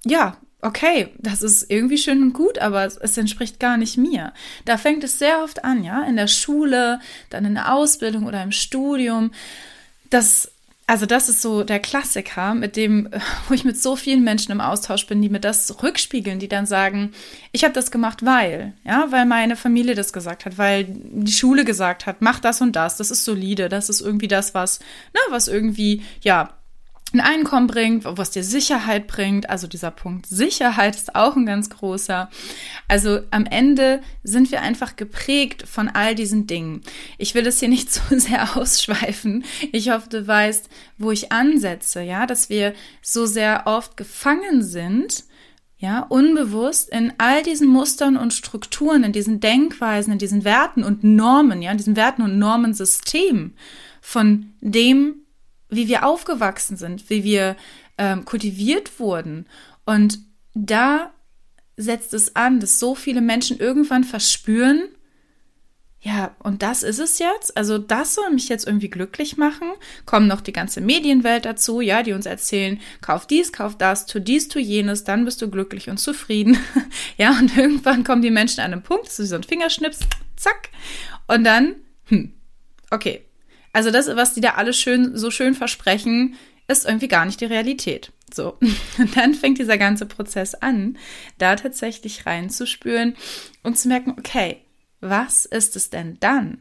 ja, 0.07 0.39
okay, 0.63 1.11
das 1.19 1.43
ist 1.43 1.71
irgendwie 1.71 1.99
schön 1.99 2.23
und 2.23 2.33
gut, 2.33 2.59
aber 2.61 2.87
es, 2.87 3.19
entspricht 3.19 3.61
gar 3.61 3.77
nicht 3.77 3.99
mir. 3.99 4.33
Da 4.65 4.79
fängt 4.79 5.05
es 5.05 5.19
sehr 5.19 5.43
oft 5.45 5.63
an, 5.65 5.85
ja, 5.85 6.03
in 6.05 6.17
der 6.17 6.29
Schule, 6.29 7.01
dann 7.29 7.45
in 7.45 7.55
der 7.55 7.75
Ausbildung 7.75 8.25
oder 8.25 8.43
im 8.43 8.53
Studium, 8.53 9.33
dass 10.09 10.54
also 10.87 11.07
das 11.07 11.29
ist 11.29 11.41
so 11.41 11.65
der 11.65 11.81
Klassiker, 11.81 12.55
mit 12.55 12.77
dem, 12.77 13.09
wo 13.49 13.55
ich 13.55 13.65
mit 13.65 13.81
so 13.81 13.97
vielen 13.97 14.23
Menschen 14.23 14.53
im 14.53 14.61
Austausch 14.61 15.07
bin, 15.07 15.23
die 15.23 15.29
mir 15.29 15.41
das 15.41 15.83
rückspiegeln, 15.83 16.39
die 16.39 16.49
dann 16.49 16.67
sagen, 16.67 17.13
ich 17.53 17.65
habe 17.65 17.75
das 17.75 17.91
gemacht, 17.91 18.25
weil, 18.25 18.75
ja, 18.85 19.07
weil 19.11 19.25
meine 19.27 19.57
Familie 19.57 19.95
das 19.95 20.13
gesagt 20.13 20.45
hat, 20.45 20.59
weil 20.59 20.87
die 20.89 21.33
Schule 21.33 21.65
gesagt 21.65 22.07
hat, 22.07 22.21
mach 22.21 22.41
das 22.41 22.61
und 22.61 22.77
das, 22.77 22.97
das 22.99 23.11
ist 23.11 23.25
solide, 23.25 23.69
das 23.69 23.89
ist 23.89 24.01
irgendwie 24.01 24.29
das, 24.29 24.55
was, 24.55 24.81
na, 25.15 25.21
was 25.31 25.49
irgendwie, 25.49 26.03
ja, 26.21 26.55
ein 27.15 27.21
Einkommen 27.21 27.67
bringt, 27.67 28.05
was 28.05 28.31
dir 28.31 28.45
Sicherheit 28.45 29.07
bringt. 29.07 29.49
Also 29.49 29.67
dieser 29.67 29.91
Punkt 29.91 30.27
Sicherheit 30.27 30.97
ist 30.97 31.15
auch 31.15 31.37
ein 31.37 31.47
ganz 31.47 31.71
großer. 31.71 32.29
Also 32.89 33.21
am 33.31 33.47
Ende 33.47 34.03
sind 34.23 34.51
wir 34.51 34.61
einfach 34.61 34.97
geprägt 34.97 35.67
von 35.67 35.89
all 35.89 36.15
diesen 36.15 36.47
Dingen. 36.47 36.83
Ich 37.17 37.35
will 37.35 37.45
das 37.45 37.61
hier 37.61 37.69
nicht 37.69 37.93
so 37.93 38.03
sehr 38.11 38.57
ausschweifen. 38.57 39.45
Ich 39.73 39.91
hoffe, 39.91 40.09
du 40.09 40.27
weißt, 40.27 40.69
wo 40.99 41.11
ich 41.11 41.33
ansetze, 41.33 42.03
ja, 42.03 42.27
dass 42.27 42.51
wir 42.51 42.75
so 43.01 43.27
sehr 43.27 43.63
oft 43.67 43.97
gefangen 43.97 44.63
sind, 44.63 45.25
ja, 45.79 46.01
unbewusst 46.01 46.89
in 46.91 47.13
all 47.19 47.43
diesen 47.43 47.69
Mustern 47.69 48.17
und 48.17 48.33
Strukturen, 48.33 49.05
in 49.05 49.13
diesen 49.13 49.41
Denkweisen, 49.41 50.13
in 50.13 50.19
diesen 50.19 50.45
Werten 50.45 50.83
und 50.83 51.05
Normen, 51.05 51.63
ja, 51.63 51.71
in 51.71 51.77
diesem 51.77 51.97
Werten- 51.97 52.23
und 52.23 52.39
Normensystem 52.39 53.53
von 54.01 54.55
dem, 54.61 55.24
wie 55.75 55.89
wir 55.89 56.07
aufgewachsen 56.07 56.77
sind, 56.77 57.09
wie 57.11 57.25
wir 57.25 57.57
ähm, 57.99 58.25
kultiviert 58.25 58.99
wurden. 58.99 59.47
Und 59.85 60.19
da 60.55 61.13
setzt 61.77 62.15
es 62.15 62.37
an, 62.37 62.61
dass 62.61 62.79
so 62.79 62.95
viele 62.95 63.21
Menschen 63.21 63.59
irgendwann 63.59 64.05
verspüren, 64.05 64.89
ja, 66.05 66.37
und 66.39 66.63
das 66.63 66.83
ist 66.83 66.99
es 66.99 67.19
jetzt. 67.19 67.57
Also 67.57 67.79
das 67.79 68.15
soll 68.15 68.29
mich 68.29 68.51
jetzt 68.51 68.67
irgendwie 68.67 68.91
glücklich 68.91 69.39
machen. 69.39 69.69
Kommen 70.05 70.27
noch 70.27 70.43
die 70.43 70.53
ganze 70.53 70.83
Medienwelt 70.83 71.47
dazu, 71.47 71.81
ja, 71.81 72.03
die 72.03 72.13
uns 72.13 72.27
erzählen, 72.27 72.79
kauf 73.01 73.27
dies, 73.27 73.55
kauf 73.55 73.79
das, 73.79 74.05
tu 74.05 74.21
dies, 74.21 74.49
tu 74.49 74.59
jenes, 74.59 75.05
dann 75.05 75.25
bist 75.25 75.41
du 75.41 75.49
glücklich 75.49 75.89
und 75.89 75.97
zufrieden. 75.97 76.59
ja, 77.17 77.31
und 77.31 77.57
irgendwann 77.57 78.05
kommen 78.05 78.21
die 78.21 78.31
Menschen 78.31 78.61
an 78.61 78.75
einen 78.75 78.83
Punkt, 78.83 79.11
so 79.11 79.23
wie 79.23 79.27
so 79.27 79.37
ein 79.37 79.45
Fingerschnips, 79.45 80.01
zack. 80.37 80.69
Und 81.27 81.45
dann, 81.45 81.77
hm, 82.09 82.35
okay, 82.91 83.25
also 83.75 83.91
das, 83.91 84.07
was 84.07 84.35
die 84.35 84.41
da 84.41 84.51
alle 84.51 84.73
schön, 84.73 85.19
so 85.19 85.31
schön 85.31 85.55
versprechen, 85.55 86.37
ist 86.69 86.87
irgendwie 86.87 87.09
gar 87.09 87.27
nicht 87.27 87.41
die 87.41 87.47
Realität. 87.47 88.13
So. 88.33 88.57
Und 88.99 89.17
dann 89.17 89.35
fängt 89.35 89.59
dieser 89.59 89.77
ganze 89.77 90.07
Prozess 90.07 90.55
an, 90.55 90.97
da 91.39 91.57
tatsächlich 91.57 92.25
reinzuspüren 92.25 93.17
und 93.65 93.77
zu 93.77 93.89
merken, 93.89 94.15
okay, 94.17 94.63
was 95.01 95.45
ist 95.45 95.77
es 95.77 95.91
denn 95.91 96.19
dann? 96.21 96.59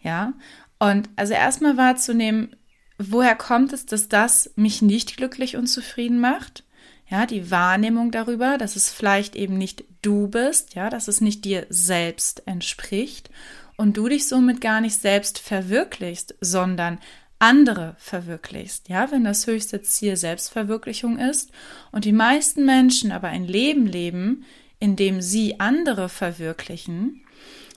Ja. 0.00 0.32
Und 0.78 1.10
also 1.16 1.34
erstmal 1.34 1.76
wahrzunehmen, 1.76 2.56
woher 2.98 3.36
kommt 3.36 3.72
es, 3.72 3.84
dass 3.86 4.08
das 4.08 4.50
mich 4.56 4.82
nicht 4.82 5.18
glücklich 5.18 5.56
und 5.56 5.66
zufrieden 5.66 6.18
macht? 6.18 6.64
Ja, 7.10 7.26
die 7.26 7.50
Wahrnehmung 7.50 8.10
darüber, 8.10 8.56
dass 8.56 8.76
es 8.76 8.90
vielleicht 8.90 9.36
eben 9.36 9.58
nicht 9.58 9.84
du 10.00 10.28
bist, 10.28 10.74
ja, 10.74 10.88
dass 10.88 11.08
es 11.08 11.20
nicht 11.20 11.44
dir 11.44 11.66
selbst 11.68 12.46
entspricht 12.46 13.30
und 13.76 13.96
du 13.96 14.08
dich 14.08 14.28
somit 14.28 14.60
gar 14.60 14.80
nicht 14.80 14.96
selbst 14.96 15.38
verwirklichst, 15.38 16.34
sondern 16.40 16.98
andere 17.38 17.94
verwirklichst, 17.98 18.88
ja, 18.88 19.10
wenn 19.10 19.24
das 19.24 19.46
höchste 19.46 19.82
Ziel 19.82 20.16
Selbstverwirklichung 20.16 21.18
ist 21.18 21.50
und 21.92 22.04
die 22.04 22.12
meisten 22.12 22.64
Menschen 22.64 23.12
aber 23.12 23.28
ein 23.28 23.44
Leben 23.44 23.86
leben, 23.86 24.44
in 24.78 24.96
dem 24.96 25.20
sie 25.20 25.60
andere 25.60 26.08
verwirklichen, 26.08 27.20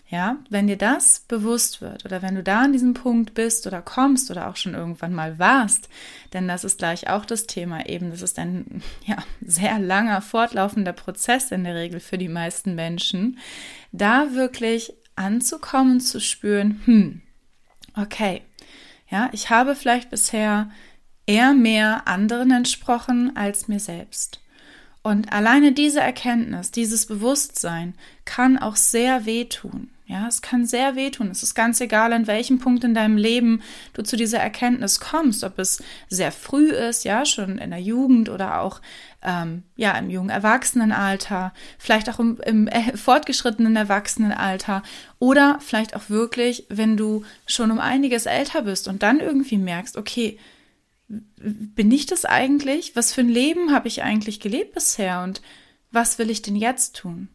ja, 0.10 0.38
wenn 0.50 0.68
dir 0.68 0.78
das 0.78 1.26
bewusst 1.28 1.82
wird 1.82 2.06
oder 2.06 2.22
wenn 2.22 2.36
du 2.36 2.44
da 2.44 2.62
an 2.62 2.72
diesem 2.72 2.94
Punkt 2.94 3.34
bist 3.34 3.68
oder 3.68 3.82
kommst 3.82 4.32
oder 4.32 4.48
auch 4.48 4.56
schon 4.56 4.74
irgendwann 4.74 5.14
mal 5.14 5.38
warst, 5.38 5.90
denn 6.32 6.48
das 6.48 6.64
ist 6.64 6.78
gleich 6.78 7.10
auch 7.10 7.26
das 7.26 7.46
Thema 7.46 7.88
eben, 7.88 8.12
das 8.12 8.22
ist 8.22 8.40
ein 8.40 8.82
ja, 9.06 9.18
sehr 9.42 9.80
langer 9.80 10.22
fortlaufender 10.22 10.94
Prozess 10.94 11.52
in 11.52 11.66
der 11.66 11.76
Regel 11.76 12.00
für 12.00 12.18
die 12.18 12.30
meisten 12.30 12.74
Menschen, 12.76 13.38
da 13.92 14.34
wirklich 14.34 14.94
anzukommen, 15.18 16.00
zu 16.00 16.20
spüren, 16.20 16.82
hm, 16.86 17.22
okay, 17.96 18.42
ja, 19.10 19.30
ich 19.32 19.50
habe 19.50 19.76
vielleicht 19.76 20.10
bisher 20.10 20.70
eher 21.26 21.54
mehr 21.54 22.08
anderen 22.08 22.52
entsprochen 22.52 23.36
als 23.36 23.68
mir 23.68 23.80
selbst. 23.80 24.42
Und 25.04 25.32
alleine 25.32 25.72
diese 25.72 26.02
Erkenntnis, 26.02 26.72
dieses 26.72 27.06
Bewusstsein 27.06 27.94
kann 28.26 28.58
auch 28.58 28.76
sehr 28.76 29.26
wehtun. 29.26 29.90
Ja, 30.10 30.26
es 30.26 30.42
kann 30.42 30.66
sehr 30.66 30.96
wehtun. 30.96 31.30
Es 31.32 31.44
ist 31.44 31.54
ganz 31.54 31.82
egal, 31.82 32.14
an 32.14 32.28
welchem 32.28 32.60
Punkt 32.60 32.86
in 32.86 32.94
deinem 32.94 33.18
Leben 33.18 33.62
du 33.92 34.04
zu 34.04 34.16
dieser 34.16 34.40
Erkenntnis 34.40 35.02
kommst, 35.02 35.44
ob 35.44 35.60
es 35.60 35.84
sehr 36.08 36.32
früh 36.32 36.70
ist, 36.70 37.04
ja, 37.04 37.26
schon 37.26 37.58
in 37.58 37.72
der 37.72 37.82
Jugend 37.82 38.30
oder 38.30 38.62
auch 38.62 38.80
ähm, 39.22 39.64
ja 39.76 39.92
im 39.98 40.10
jungen 40.10 40.30
Erwachsenenalter, 40.30 41.54
vielleicht 41.78 42.10
auch 42.10 42.20
im, 42.20 42.40
im 42.46 42.70
äh, 42.70 42.96
fortgeschrittenen 42.96 43.76
Erwachsenenalter 43.76 44.82
oder 45.20 45.60
vielleicht 45.60 45.94
auch 45.94 46.10
wirklich, 46.10 46.66
wenn 46.70 46.96
du 46.96 47.26
schon 47.46 47.70
um 47.70 47.80
einiges 47.80 48.28
älter 48.28 48.62
bist 48.62 48.88
und 48.88 49.04
dann 49.04 49.20
irgendwie 49.20 49.58
merkst, 49.58 49.98
okay, 49.98 50.40
bin 51.10 51.92
ich 51.92 52.06
das 52.06 52.24
eigentlich? 52.24 52.96
Was 52.96 53.12
für 53.12 53.22
ein 53.22 53.30
Leben 53.30 53.74
habe 53.74 53.90
ich 53.90 54.04
eigentlich 54.04 54.40
gelebt 54.40 54.74
bisher 54.74 55.22
und 55.24 55.42
was 55.92 56.18
will 56.18 56.30
ich 56.30 56.42
denn 56.42 56.56
jetzt 56.56 56.96
tun? 56.96 57.28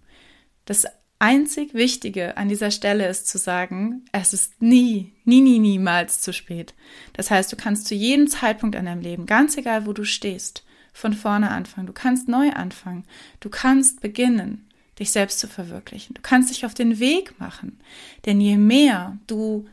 Das 0.64 0.86
einzig 1.22 1.72
Wichtige 1.72 2.36
an 2.36 2.48
dieser 2.48 2.72
Stelle 2.72 3.06
ist 3.06 3.28
zu 3.28 3.38
sagen, 3.38 4.04
es 4.10 4.32
ist 4.32 4.60
nie, 4.60 5.12
nie, 5.24 5.40
nie, 5.40 5.60
niemals 5.60 6.20
zu 6.20 6.32
spät. 6.32 6.74
Das 7.12 7.30
heißt, 7.30 7.52
du 7.52 7.56
kannst 7.56 7.86
zu 7.86 7.94
jedem 7.94 8.26
Zeitpunkt 8.26 8.74
in 8.74 8.86
deinem 8.86 9.00
Leben, 9.00 9.24
ganz 9.26 9.56
egal 9.56 9.86
wo 9.86 9.92
du 9.92 10.04
stehst, 10.04 10.64
von 10.92 11.14
vorne 11.14 11.52
anfangen. 11.52 11.86
Du 11.86 11.92
kannst 11.92 12.28
neu 12.28 12.50
anfangen. 12.50 13.04
Du 13.38 13.50
kannst 13.50 14.00
beginnen, 14.00 14.68
dich 14.98 15.12
selbst 15.12 15.38
zu 15.38 15.46
verwirklichen. 15.46 16.14
Du 16.14 16.22
kannst 16.22 16.50
dich 16.50 16.66
auf 16.66 16.74
den 16.74 16.98
Weg 16.98 17.38
machen. 17.38 17.78
Denn 18.26 18.40
je 18.40 18.56
mehr 18.56 19.16
du 19.28 19.68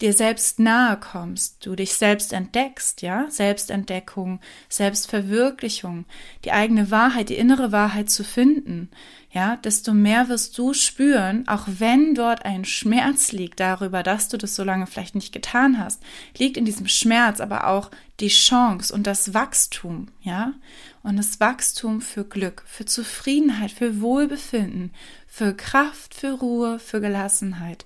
dir 0.00 0.12
selbst 0.12 0.58
nahe 0.58 0.98
kommst, 0.98 1.64
du 1.64 1.74
dich 1.74 1.94
selbst 1.94 2.32
entdeckst, 2.32 3.00
ja, 3.00 3.26
Selbstentdeckung, 3.30 4.40
Selbstverwirklichung, 4.68 6.04
die 6.44 6.52
eigene 6.52 6.90
Wahrheit, 6.90 7.30
die 7.30 7.36
innere 7.36 7.72
Wahrheit 7.72 8.10
zu 8.10 8.22
finden, 8.22 8.90
ja, 9.36 9.56
desto 9.56 9.92
mehr 9.92 10.30
wirst 10.30 10.56
du 10.56 10.72
spüren, 10.72 11.46
auch 11.46 11.64
wenn 11.66 12.14
dort 12.14 12.46
ein 12.46 12.64
Schmerz 12.64 13.32
liegt 13.32 13.60
darüber, 13.60 14.02
dass 14.02 14.30
du 14.30 14.38
das 14.38 14.54
so 14.54 14.64
lange 14.64 14.86
vielleicht 14.86 15.14
nicht 15.14 15.30
getan 15.30 15.78
hast, 15.78 16.02
liegt 16.38 16.56
in 16.56 16.64
diesem 16.64 16.88
Schmerz 16.88 17.42
aber 17.42 17.66
auch 17.66 17.90
die 18.18 18.28
Chance 18.28 18.94
und 18.94 19.06
das 19.06 19.34
Wachstum, 19.34 20.06
ja, 20.22 20.54
und 21.02 21.18
das 21.18 21.38
Wachstum 21.38 22.00
für 22.00 22.24
Glück, 22.24 22.62
für 22.64 22.86
Zufriedenheit, 22.86 23.72
für 23.72 24.00
Wohlbefinden, 24.00 24.90
für 25.26 25.52
Kraft, 25.52 26.14
für 26.14 26.32
Ruhe, 26.32 26.78
für 26.78 27.02
Gelassenheit. 27.02 27.84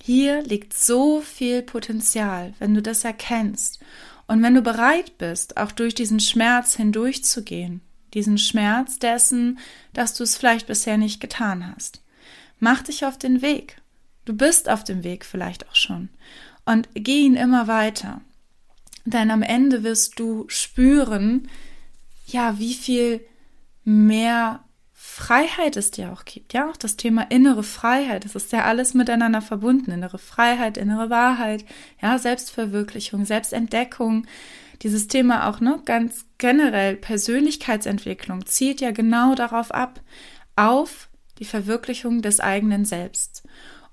Hier 0.00 0.40
liegt 0.40 0.72
so 0.72 1.20
viel 1.20 1.62
Potenzial, 1.62 2.54
wenn 2.60 2.74
du 2.74 2.80
das 2.80 3.02
erkennst 3.02 3.80
und 4.28 4.40
wenn 4.44 4.54
du 4.54 4.62
bereit 4.62 5.18
bist, 5.18 5.56
auch 5.56 5.72
durch 5.72 5.96
diesen 5.96 6.20
Schmerz 6.20 6.76
hindurchzugehen, 6.76 7.80
diesen 8.14 8.38
Schmerz 8.38 8.98
dessen, 8.98 9.58
dass 9.92 10.14
du 10.14 10.24
es 10.24 10.36
vielleicht 10.36 10.66
bisher 10.66 10.96
nicht 10.96 11.20
getan 11.20 11.72
hast. 11.74 12.02
Mach 12.58 12.82
dich 12.82 13.04
auf 13.04 13.18
den 13.18 13.42
Weg. 13.42 13.76
Du 14.24 14.34
bist 14.34 14.68
auf 14.68 14.84
dem 14.84 15.02
Weg 15.02 15.24
vielleicht 15.24 15.68
auch 15.68 15.74
schon 15.74 16.10
und 16.64 16.88
geh 16.94 17.20
ihn 17.20 17.36
immer 17.36 17.66
weiter. 17.66 18.20
Denn 19.04 19.30
am 19.30 19.42
Ende 19.42 19.82
wirst 19.82 20.18
du 20.20 20.44
spüren, 20.48 21.48
ja, 22.26 22.58
wie 22.58 22.74
viel 22.74 23.20
mehr 23.84 24.60
Freiheit 24.92 25.76
es 25.76 25.90
dir 25.90 26.12
auch 26.12 26.24
gibt. 26.24 26.52
Ja, 26.52 26.68
auch 26.70 26.76
das 26.76 26.96
Thema 26.96 27.22
innere 27.30 27.62
Freiheit. 27.62 28.24
Das 28.24 28.34
ist 28.34 28.52
ja 28.52 28.64
alles 28.64 28.94
miteinander 28.94 29.42
verbunden. 29.42 29.90
Innere 29.90 30.18
Freiheit, 30.18 30.76
innere 30.76 31.10
Wahrheit, 31.10 31.64
ja, 32.00 32.18
Selbstverwirklichung, 32.18 33.24
Selbstentdeckung. 33.24 34.26
Dieses 34.82 35.08
Thema 35.08 35.48
auch, 35.48 35.60
ne, 35.60 35.80
ganz 35.84 36.26
generell 36.38 36.96
Persönlichkeitsentwicklung 36.96 38.46
zielt 38.46 38.80
ja 38.80 38.90
genau 38.92 39.34
darauf 39.34 39.72
ab, 39.72 40.00
auf 40.56 41.08
die 41.38 41.44
Verwirklichung 41.44 42.22
des 42.22 42.40
eigenen 42.40 42.84
Selbst. 42.84 43.42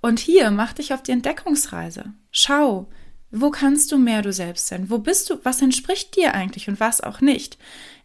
Und 0.02 0.20
hier 0.20 0.52
mach 0.52 0.74
dich 0.74 0.94
auf 0.94 1.04
die 1.04 1.12
Entdeckungsreise. 1.12 2.14
Schau, 2.32 2.88
wo 3.30 3.52
kannst 3.52 3.92
du 3.92 3.98
mehr 3.98 4.22
du 4.22 4.32
selbst 4.32 4.68
sein? 4.68 4.90
Wo 4.90 5.00
bist 5.00 5.30
du? 5.30 5.40
Was 5.44 5.62
entspricht 5.62 6.16
dir 6.16 6.34
eigentlich 6.34 6.70
und 6.70 6.80
was 6.80 7.02
auch 7.02 7.20
nicht? 7.20 7.58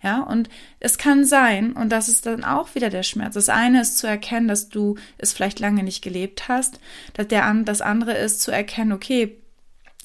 Ja, 0.02 0.20
und 0.20 0.48
es 0.80 0.98
kann 0.98 1.24
sein, 1.24 1.74
und 1.74 1.90
das 1.90 2.08
ist 2.08 2.26
dann 2.26 2.42
auch 2.42 2.74
wieder 2.74 2.90
der 2.90 3.04
Schmerz. 3.04 3.34
Das 3.34 3.48
eine 3.48 3.82
ist 3.82 3.98
zu 3.98 4.08
erkennen, 4.08 4.48
dass 4.48 4.68
du 4.68 4.96
es 5.18 5.32
vielleicht 5.32 5.60
lange 5.60 5.84
nicht 5.84 6.02
gelebt 6.02 6.48
hast. 6.48 6.80
Dass 7.14 7.28
der, 7.28 7.54
das 7.62 7.82
andere 7.82 8.14
ist 8.14 8.40
zu 8.40 8.50
erkennen, 8.50 8.90
okay, 8.90 9.41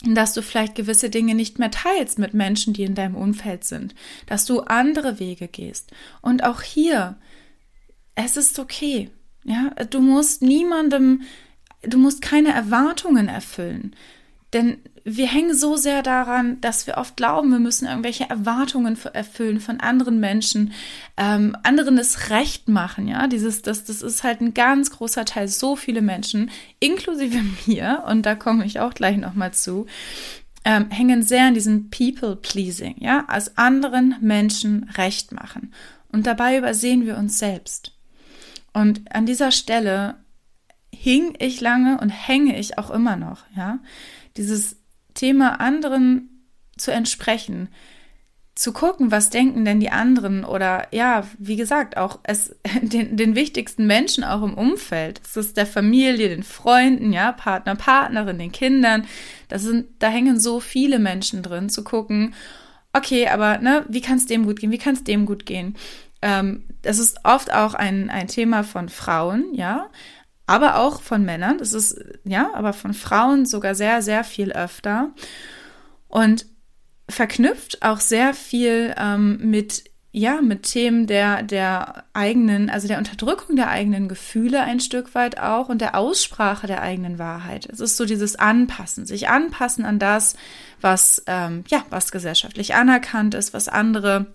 dass 0.04 0.34
du 0.34 0.42
vielleicht 0.42 0.76
gewisse 0.76 1.10
Dinge 1.10 1.34
nicht 1.34 1.60
mehr 1.60 1.72
teilst 1.72 2.20
mit 2.20 2.34
Menschen, 2.34 2.74
die 2.74 2.84
in 2.84 2.96
deinem 2.96 3.16
Umfeld 3.16 3.64
sind, 3.64 3.96
dass 4.28 4.46
du 4.46 4.62
andere 4.62 5.20
Wege 5.20 5.48
gehst. 5.48 5.92
Und 6.22 6.44
auch 6.44 6.62
hier, 6.62 7.18
es 8.16 8.38
ist 8.38 8.60
okay. 8.60 9.10
Ja, 9.44 9.72
du 9.90 10.00
musst 10.00 10.42
niemandem, 10.42 11.24
du 11.82 11.98
musst 11.98 12.22
keine 12.22 12.54
Erwartungen 12.54 13.28
erfüllen. 13.28 13.96
Denn 14.54 14.78
wir 15.04 15.28
hängen 15.28 15.56
so 15.56 15.76
sehr 15.76 16.04
daran, 16.04 16.60
dass 16.62 16.88
wir 16.88 16.98
oft 16.98 17.18
glauben, 17.18 17.52
wir 17.52 17.60
müssen 17.60 17.88
irgendwelche 17.88 18.30
Erwartungen 18.30 18.98
erfüllen 19.14 19.60
von 19.60 19.80
anderen 19.80 20.20
Menschen, 20.20 20.74
ähm, 21.18 21.56
anderen 21.64 21.98
das 21.98 22.30
Recht 22.30 22.68
machen, 22.68 23.08
ja. 23.08 23.28
Dieses, 23.28 23.62
das, 23.62 23.84
das 23.84 24.02
ist 24.02 24.24
halt 24.24 24.42
ein 24.42 24.54
ganz 24.54 24.92
großer 24.92 25.26
Teil. 25.26 25.48
So 25.48 25.76
viele 25.76 26.02
Menschen, 26.02 26.50
inklusive 26.80 27.40
mir, 27.66 28.04
und 28.08 28.26
da 28.26 28.36
komme 28.36 28.66
ich 28.66 28.80
auch 28.80 28.94
gleich 28.94 29.18
nochmal 29.18 29.54
zu, 29.54 29.86
ähm, 30.66 30.90
hängen 30.92 31.24
sehr 31.24 31.48
in 31.48 31.54
diesem 31.54 31.90
People-Pleasing, 31.90 32.96
ja, 33.00 33.26
als 33.28 33.58
anderen 33.58 34.16
Menschen 34.22 34.90
recht 34.98 35.32
machen. 35.32 35.74
Und 36.10 36.26
dabei 36.26 36.58
übersehen 36.58 37.06
wir 37.06 37.18
uns 37.18 37.40
selbst. 37.40 37.94
Und 38.74 39.14
an 39.14 39.26
dieser 39.26 39.52
Stelle 39.52 40.16
hing 40.94 41.36
ich 41.40 41.62
lange 41.62 42.00
und 42.00 42.10
hänge 42.10 42.60
ich 42.60 42.78
auch 42.78 42.92
immer 42.92 43.16
noch, 43.16 43.44
ja. 43.56 43.80
Dieses 44.38 44.78
Thema 45.14 45.60
anderen 45.60 46.46
zu 46.78 46.92
entsprechen, 46.92 47.70
zu 48.58 48.74
gucken, 48.74 49.12
was 49.12 49.30
denken 49.30 49.66
denn 49.66 49.80
die 49.80 49.92
anderen 49.92 50.44
oder 50.44 50.88
ja, 50.92 51.28
wie 51.38 51.58
gesagt, 51.58 51.96
auch 51.96 52.20
es, 52.24 52.56
den, 52.82 53.16
den 53.16 53.36
wichtigsten 53.36 53.86
Menschen 53.86 54.24
auch 54.24 54.42
im 54.42 54.56
Umfeld. 54.56 55.22
Das 55.24 55.38
ist 55.38 55.58
der 55.58 55.68
Familie, 55.68 56.30
den 56.30 56.44
Freunden, 56.44 57.14
ja, 57.14 57.32
Partner, 57.32 57.76
Partnerin, 57.76 58.40
den 58.40 58.52
Kindern. 58.52 59.06
Das 59.48 59.62
sind, 59.62 59.88
da 60.00 60.10
hängen 60.10 60.40
so 60.40 60.60
viele 60.60 60.98
Menschen 60.98 61.44
drin, 61.44 61.70
zu 61.70 61.84
gucken, 61.84 62.34
okay, 62.94 63.28
aber 63.28 63.60
ne, 63.60 63.86
wie 63.90 64.02
kann 64.02 64.18
es 64.18 64.26
dem 64.26 64.46
gut 64.46 64.60
gehen? 64.60 64.72
Wie 64.72 64.80
kann 64.80 64.96
es 64.96 65.04
dem 65.04 65.28
gut 65.28 65.46
gehen? 65.46 65.76
Ähm, 66.24 66.64
das 66.82 66.98
ist 66.98 67.20
oft 67.24 67.54
auch 67.54 67.76
ein, 67.76 68.10
ein 68.10 68.28
Thema 68.28 68.64
von 68.64 68.90
Frauen, 68.90 69.54
ja, 69.54 69.88
aber 70.48 70.80
auch 70.80 71.02
von 71.02 71.24
Männern. 71.24 71.60
Das 71.60 71.74
ist, 71.74 72.04
ja, 72.24 72.50
aber 72.54 72.74
von 72.74 72.94
Frauen 72.94 73.46
sogar 73.46 73.76
sehr, 73.76 74.02
sehr 74.02 74.24
viel 74.24 74.52
öfter. 74.54 75.12
Und 76.08 76.46
verknüpft 77.10 77.84
auch 77.84 78.00
sehr 78.00 78.34
viel 78.34 78.96
ähm, 78.98 79.38
mit 79.50 79.84
ja, 80.18 80.42
mit 80.42 80.64
Themen 80.64 81.06
der, 81.06 81.44
der 81.44 82.06
eigenen, 82.14 82.72
also 82.72 82.88
der 82.88 82.98
Unterdrückung 82.98 83.56
der 83.56 83.70
eigenen 83.70 84.08
Gefühle 84.08 84.62
ein 84.62 84.80
Stück 84.80 85.14
weit 85.14 85.40
auch 85.40 85.70
und 85.70 85.80
der 85.80 85.96
Aussprache 85.96 86.66
der 86.66 86.82
eigenen 86.82 87.20
Wahrheit. 87.20 87.68
Es 87.72 87.80
ist 87.80 87.98
so 87.98 88.06
dieses 88.06 88.36
Anpassen, 88.36 89.06
sich 89.06 89.30
anpassen 89.30 89.86
an 89.86 90.00
das, 90.00 90.36
was, 90.82 91.22
ähm, 91.28 91.66
ja, 91.68 91.84
was 91.92 92.12
gesellschaftlich 92.12 92.74
anerkannt 92.74 93.36
ist, 93.36 93.54
was 93.54 93.68
andere 93.68 94.26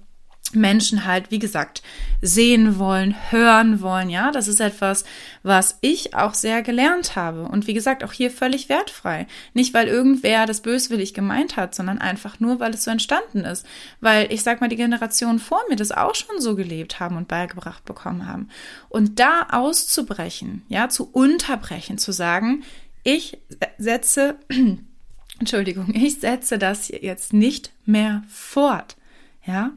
Menschen 0.55 1.05
halt, 1.05 1.31
wie 1.31 1.39
gesagt, 1.39 1.83
sehen 2.21 2.79
wollen, 2.79 3.15
hören 3.31 3.81
wollen. 3.81 4.11
Ja, 4.11 4.31
das 4.31 4.49
ist 4.49 4.61
etwas, 4.61 5.05
was 5.43 5.79
ich 5.81 6.15
auch 6.15 6.35
sehr 6.35 6.63
gelernt 6.63 7.17
habe. 7.17 7.45
Und 7.45 7.67
wie 7.67 7.75
gesagt, 7.75 8.05
auch 8.05 8.13
hier 8.13 8.31
völlig 8.31 8.69
wertfrei. 8.69 9.27
Nicht, 9.55 9.75
weil 9.75 9.89
irgendwer 9.89 10.47
das 10.47 10.61
böswillig 10.61 11.15
gemeint 11.15 11.57
hat, 11.57 11.75
sondern 11.75 11.99
einfach 11.99 12.41
nur, 12.41 12.61
weil 12.61 12.75
es 12.75 12.85
so 12.85 12.91
entstanden 12.91 13.41
ist. 13.41 13.67
Weil 14.01 14.33
ich 14.33 14.43
sag 14.43 14.61
mal, 14.61 14.69
die 14.69 14.77
Generationen 14.77 15.39
vor 15.39 15.61
mir 15.69 15.77
das 15.77 15.93
auch 15.93 16.15
schon 16.15 16.41
so 16.41 16.55
gelebt 16.55 17.01
haben 17.01 17.17
und 17.17 17.29
beigebracht 17.29 17.85
bekommen 17.85 18.27
haben. 18.27 18.49
Und 18.89 19.19
da 19.19 19.49
auszubrechen, 19.51 20.63
ja, 20.69 20.89
zu 20.89 21.09
unterbrechen, 21.11 21.99
zu 21.99 22.13
sagen, 22.13 22.63
ich 23.05 23.39
setze, 23.79 24.37
Entschuldigung, 25.39 25.93
ich 25.95 26.21
setze 26.21 26.59
das 26.59 26.89
jetzt 26.89 27.33
nicht 27.33 27.73
mehr 27.85 28.23
fort. 28.29 28.97
Ja, 29.45 29.73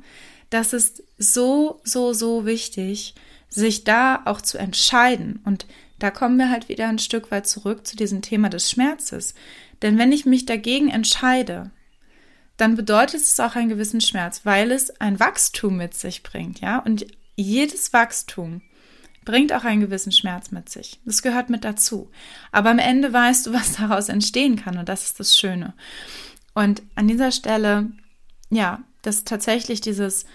das 0.56 0.72
ist 0.72 1.04
so, 1.18 1.82
so, 1.84 2.14
so 2.14 2.46
wichtig, 2.46 3.14
sich 3.50 3.84
da 3.84 4.22
auch 4.24 4.40
zu 4.40 4.58
entscheiden. 4.58 5.42
Und 5.44 5.66
da 6.00 6.12
kommen 6.12 6.38
wir 6.38 6.50
halt 6.50 6.70
wieder 6.70 6.88
ein 6.88 6.98
Stück 6.98 7.30
weit 7.30 7.46
zurück 7.46 7.86
zu 7.86 7.98
diesem 7.98 8.22
Thema 8.22 8.50
des 8.50 8.72
Schmerzes. 8.72 9.34
Denn 9.82 9.98
wenn 9.98 10.14
ich 10.14 10.26
mich 10.26 10.46
dagegen 10.46 10.90
entscheide, 10.90 11.72
dann 12.56 12.78
bedeutet 12.78 13.20
es 13.20 13.38
auch 13.42 13.56
einen 13.56 13.68
gewissen 13.68 14.00
Schmerz, 14.00 14.42
weil 14.46 14.72
es 14.72 15.02
ein 15.02 15.20
Wachstum 15.20 15.76
mit 15.76 15.94
sich 15.94 16.24
bringt, 16.24 16.62
ja? 16.62 16.80
Und 16.80 17.06
jedes 17.36 17.92
Wachstum 17.92 18.62
bringt 19.26 19.52
auch 19.52 19.66
einen 19.66 19.82
gewissen 19.82 20.14
Schmerz 20.14 20.52
mit 20.52 20.70
sich. 20.70 21.02
Das 21.04 21.22
gehört 21.22 21.50
mit 21.50 21.66
dazu. 21.66 22.10
Aber 22.54 22.70
am 22.70 22.80
Ende 22.80 23.12
weißt 23.12 23.48
du, 23.48 23.54
was 23.54 23.74
daraus 23.74 24.08
entstehen 24.08 24.56
kann 24.56 24.78
und 24.78 24.88
das 24.88 25.04
ist 25.04 25.20
das 25.20 25.38
Schöne. 25.38 25.74
Und 26.54 26.82
an 26.96 27.10
dieser 27.10 27.34
Stelle, 27.34 27.92
ja, 28.50 28.82
dass 29.02 29.26
tatsächlich 29.26 29.82
dieses 29.82 30.26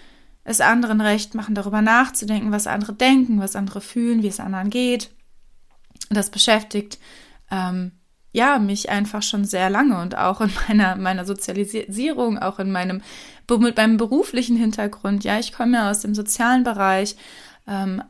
es 0.43 0.61
anderen 0.61 1.01
recht 1.01 1.35
machen, 1.35 1.55
darüber 1.55 1.81
nachzudenken, 1.81 2.51
was 2.51 2.67
andere 2.67 2.93
denken, 2.93 3.39
was 3.39 3.55
andere 3.55 3.81
fühlen, 3.81 4.23
wie 4.23 4.27
es 4.27 4.39
anderen 4.39 4.69
geht. 4.69 5.11
Das 6.09 6.29
beschäftigt 6.29 6.99
ähm, 7.51 7.91
ja 8.33 8.59
mich 8.59 8.89
einfach 8.89 9.23
schon 9.23 9.45
sehr 9.45 9.69
lange 9.69 10.01
und 10.01 10.17
auch 10.17 10.41
in 10.41 10.51
meiner 10.67 10.95
meiner 10.95 11.25
Sozialisierung, 11.25 12.39
auch 12.39 12.59
in 12.59 12.71
meinem 12.71 13.01
mit 13.59 13.75
meinem 13.75 13.97
beruflichen 13.97 14.55
Hintergrund. 14.55 15.25
Ja, 15.25 15.37
ich 15.37 15.51
komme 15.51 15.77
ja 15.77 15.91
aus 15.91 15.99
dem 15.99 16.15
sozialen 16.15 16.63
Bereich 16.63 17.17
ähm, 17.67 18.01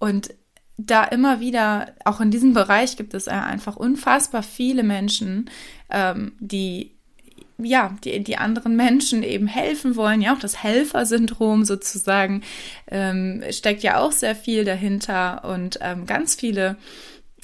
und 0.00 0.34
da 0.76 1.04
immer 1.04 1.40
wieder, 1.40 1.92
auch 2.04 2.20
in 2.20 2.30
diesem 2.30 2.54
Bereich 2.54 2.96
gibt 2.96 3.12
es 3.12 3.28
einfach 3.28 3.76
unfassbar 3.76 4.44
viele 4.44 4.84
Menschen, 4.84 5.50
ähm, 5.90 6.32
die 6.38 6.97
ja, 7.58 7.96
die, 8.04 8.22
die 8.22 8.36
anderen 8.36 8.76
Menschen 8.76 9.22
eben 9.22 9.46
helfen 9.46 9.96
wollen. 9.96 10.22
Ja, 10.22 10.34
auch 10.34 10.38
das 10.38 10.62
Helfersyndrom 10.62 11.64
sozusagen 11.64 12.42
ähm, 12.88 13.42
steckt 13.50 13.82
ja 13.82 13.98
auch 13.98 14.12
sehr 14.12 14.36
viel 14.36 14.64
dahinter 14.64 15.44
und 15.44 15.78
ähm, 15.82 16.06
ganz 16.06 16.36
viele, 16.36 16.76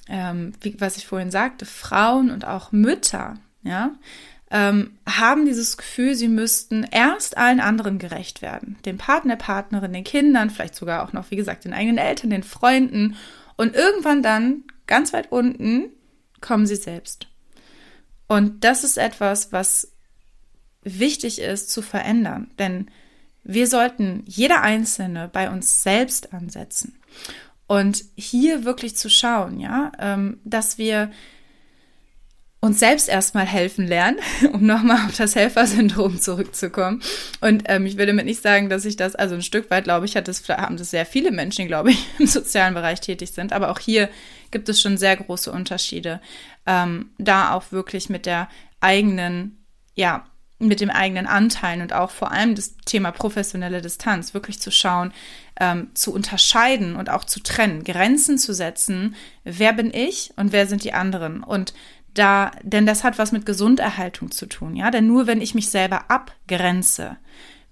ähm, 0.08 0.52
wie, 0.60 0.80
was 0.80 0.96
ich 0.96 1.06
vorhin 1.06 1.30
sagte, 1.30 1.66
Frauen 1.66 2.30
und 2.30 2.46
auch 2.46 2.70
Mütter, 2.70 3.38
ja, 3.62 3.92
ähm, 4.50 4.98
haben 5.08 5.46
dieses 5.46 5.76
Gefühl, 5.76 6.14
sie 6.14 6.28
müssten 6.28 6.86
erst 6.88 7.36
allen 7.36 7.58
anderen 7.58 7.98
gerecht 7.98 8.40
werden. 8.40 8.76
Dem 8.84 8.98
Partner, 8.98 9.34
Partnerin, 9.34 9.92
den 9.92 10.04
Kindern, 10.04 10.50
vielleicht 10.50 10.76
sogar 10.76 11.02
auch 11.02 11.12
noch, 11.12 11.32
wie 11.32 11.36
gesagt, 11.36 11.64
den 11.64 11.72
eigenen 11.72 11.98
Eltern, 11.98 12.30
den 12.30 12.44
Freunden. 12.44 13.16
Und 13.56 13.74
irgendwann 13.74 14.22
dann, 14.22 14.62
ganz 14.86 15.12
weit 15.12 15.32
unten, 15.32 15.86
kommen 16.40 16.66
sie 16.66 16.76
selbst. 16.76 17.26
Und 18.28 18.62
das 18.62 18.84
ist 18.84 18.96
etwas, 18.96 19.52
was 19.52 19.93
wichtig 20.84 21.40
ist 21.40 21.70
zu 21.70 21.82
verändern. 21.82 22.50
Denn 22.58 22.90
wir 23.42 23.66
sollten 23.66 24.22
jeder 24.26 24.62
Einzelne 24.62 25.28
bei 25.32 25.50
uns 25.50 25.82
selbst 25.82 26.32
ansetzen. 26.32 26.98
Und 27.66 28.04
hier 28.14 28.64
wirklich 28.64 28.96
zu 28.96 29.08
schauen, 29.08 29.60
ja, 29.60 29.92
ähm, 29.98 30.40
dass 30.44 30.78
wir 30.78 31.10
uns 32.64 32.78
selbst 32.78 33.10
erstmal 33.10 33.44
helfen 33.44 33.86
lernen, 33.86 34.18
um 34.52 34.64
nochmal 34.64 35.06
auf 35.06 35.16
das 35.16 35.34
Helfersyndrom 35.34 36.20
zurückzukommen. 36.20 37.02
Und 37.42 37.64
ähm, 37.66 37.84
ich 37.84 37.96
würde 37.96 38.08
damit 38.08 38.24
nicht 38.24 38.42
sagen, 38.42 38.70
dass 38.70 38.86
ich 38.86 38.96
das, 38.96 39.14
also 39.14 39.34
ein 39.34 39.42
Stück 39.42 39.70
weit, 39.70 39.84
glaube 39.84 40.06
ich, 40.06 40.16
hat 40.16 40.28
das, 40.28 40.48
haben 40.48 40.78
das 40.78 40.90
sehr 40.90 41.04
viele 41.04 41.30
Menschen, 41.30 41.66
glaube 41.66 41.90
ich, 41.90 42.06
im 42.18 42.26
sozialen 42.26 42.72
Bereich 42.72 43.00
tätig 43.00 43.32
sind. 43.32 43.52
Aber 43.52 43.70
auch 43.70 43.78
hier 43.78 44.08
gibt 44.50 44.70
es 44.70 44.80
schon 44.80 44.96
sehr 44.96 45.16
große 45.16 45.52
Unterschiede, 45.52 46.22
ähm, 46.64 47.10
da 47.18 47.52
auch 47.52 47.70
wirklich 47.70 48.08
mit 48.08 48.24
der 48.24 48.48
eigenen, 48.80 49.64
ja, 49.94 50.26
mit 50.58 50.80
dem 50.80 50.90
eigenen 50.90 51.26
Anteil 51.26 51.80
und 51.82 51.92
auch 51.92 52.10
vor 52.10 52.30
allem 52.30 52.54
das 52.54 52.76
Thema 52.84 53.10
professionelle 53.10 53.82
Distanz 53.82 54.34
wirklich 54.34 54.60
zu 54.60 54.70
schauen, 54.70 55.12
ähm, 55.60 55.90
zu 55.94 56.12
unterscheiden 56.12 56.96
und 56.96 57.10
auch 57.10 57.24
zu 57.24 57.40
trennen, 57.40 57.84
Grenzen 57.84 58.38
zu 58.38 58.54
setzen. 58.54 59.16
Wer 59.42 59.72
bin 59.72 59.92
ich 59.92 60.32
und 60.36 60.52
wer 60.52 60.66
sind 60.66 60.84
die 60.84 60.92
anderen? 60.92 61.42
Und 61.42 61.74
da, 62.14 62.52
denn 62.62 62.86
das 62.86 63.02
hat 63.02 63.18
was 63.18 63.32
mit 63.32 63.44
Gesunderhaltung 63.44 64.30
zu 64.30 64.46
tun, 64.46 64.76
ja, 64.76 64.90
denn 64.90 65.06
nur 65.06 65.26
wenn 65.26 65.40
ich 65.40 65.54
mich 65.54 65.68
selber 65.68 66.10
abgrenze, 66.10 67.16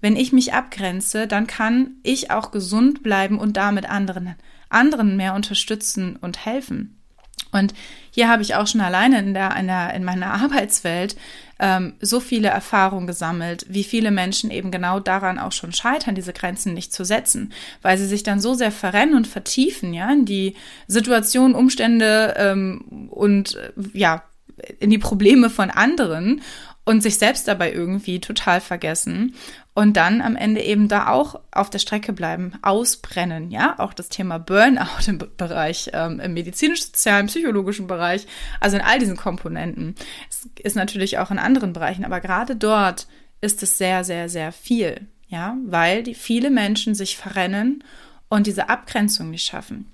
wenn 0.01 0.17
ich 0.17 0.33
mich 0.33 0.53
abgrenze, 0.53 1.27
dann 1.27 1.47
kann 1.47 1.91
ich 2.03 2.29
auch 2.29 2.51
gesund 2.51 3.03
bleiben 3.03 3.39
und 3.39 3.55
damit 3.55 3.89
anderen, 3.89 4.35
anderen 4.67 5.15
mehr 5.15 5.33
unterstützen 5.33 6.17
und 6.17 6.45
helfen. 6.45 7.01
Und 7.53 7.73
hier 8.11 8.29
habe 8.29 8.41
ich 8.41 8.55
auch 8.55 8.67
schon 8.67 8.81
alleine 8.81 9.19
in, 9.19 9.33
der, 9.33 9.55
in, 9.55 9.67
der, 9.67 9.93
in 9.93 10.03
meiner 10.03 10.33
Arbeitswelt 10.33 11.15
ähm, 11.59 11.93
so 12.01 12.19
viele 12.19 12.49
Erfahrungen 12.49 13.07
gesammelt, 13.07 13.65
wie 13.69 13.83
viele 13.83 14.11
Menschen 14.11 14.51
eben 14.51 14.71
genau 14.71 14.99
daran 14.99 15.39
auch 15.39 15.51
schon 15.51 15.71
scheitern, 15.71 16.15
diese 16.15 16.33
Grenzen 16.33 16.73
nicht 16.73 16.93
zu 16.93 17.05
setzen, 17.05 17.53
weil 17.81 17.97
sie 17.97 18.07
sich 18.07 18.23
dann 18.23 18.41
so 18.41 18.53
sehr 18.53 18.71
verrennen 18.71 19.15
und 19.15 19.27
vertiefen, 19.27 19.93
ja, 19.93 20.11
in 20.11 20.25
die 20.25 20.55
Situation, 20.87 21.55
Umstände 21.55 22.33
ähm, 22.37 23.07
und 23.09 23.55
äh, 23.55 23.71
ja, 23.93 24.23
in 24.79 24.89
die 24.89 24.97
Probleme 24.97 25.49
von 25.49 25.69
anderen 25.69 26.41
und 26.85 27.01
sich 27.01 27.17
selbst 27.17 27.47
dabei 27.47 27.71
irgendwie 27.71 28.19
total 28.19 28.59
vergessen 28.59 29.35
und 29.73 29.97
dann 29.97 30.21
am 30.21 30.35
Ende 30.35 30.61
eben 30.61 30.87
da 30.87 31.07
auch 31.07 31.39
auf 31.51 31.69
der 31.69 31.79
Strecke 31.79 32.13
bleiben, 32.13 32.53
ausbrennen, 32.61 33.51
ja, 33.51 33.75
auch 33.79 33.93
das 33.93 34.09
Thema 34.09 34.37
Burnout 34.37 35.07
im 35.07 35.19
Bereich, 35.37 35.89
ähm, 35.93 36.19
im 36.19 36.33
medizinisch-sozialen, 36.33 37.27
psychologischen 37.27 37.87
Bereich, 37.87 38.27
also 38.59 38.77
in 38.77 38.83
all 38.83 38.99
diesen 38.99 39.17
Komponenten. 39.17 39.95
Es 40.29 40.47
ist 40.61 40.75
natürlich 40.75 41.17
auch 41.17 41.31
in 41.31 41.39
anderen 41.39 41.73
Bereichen, 41.73 42.05
aber 42.05 42.19
gerade 42.19 42.55
dort 42.55 43.07
ist 43.41 43.63
es 43.63 43.77
sehr, 43.77 44.03
sehr, 44.03 44.29
sehr 44.29 44.51
viel, 44.51 45.07
ja, 45.27 45.57
weil 45.65 46.03
die 46.03 46.15
viele 46.15 46.49
Menschen 46.49 46.95
sich 46.95 47.17
verrennen 47.17 47.83
und 48.29 48.47
diese 48.47 48.69
Abgrenzung 48.69 49.31
nicht 49.31 49.45
schaffen. 49.45 49.92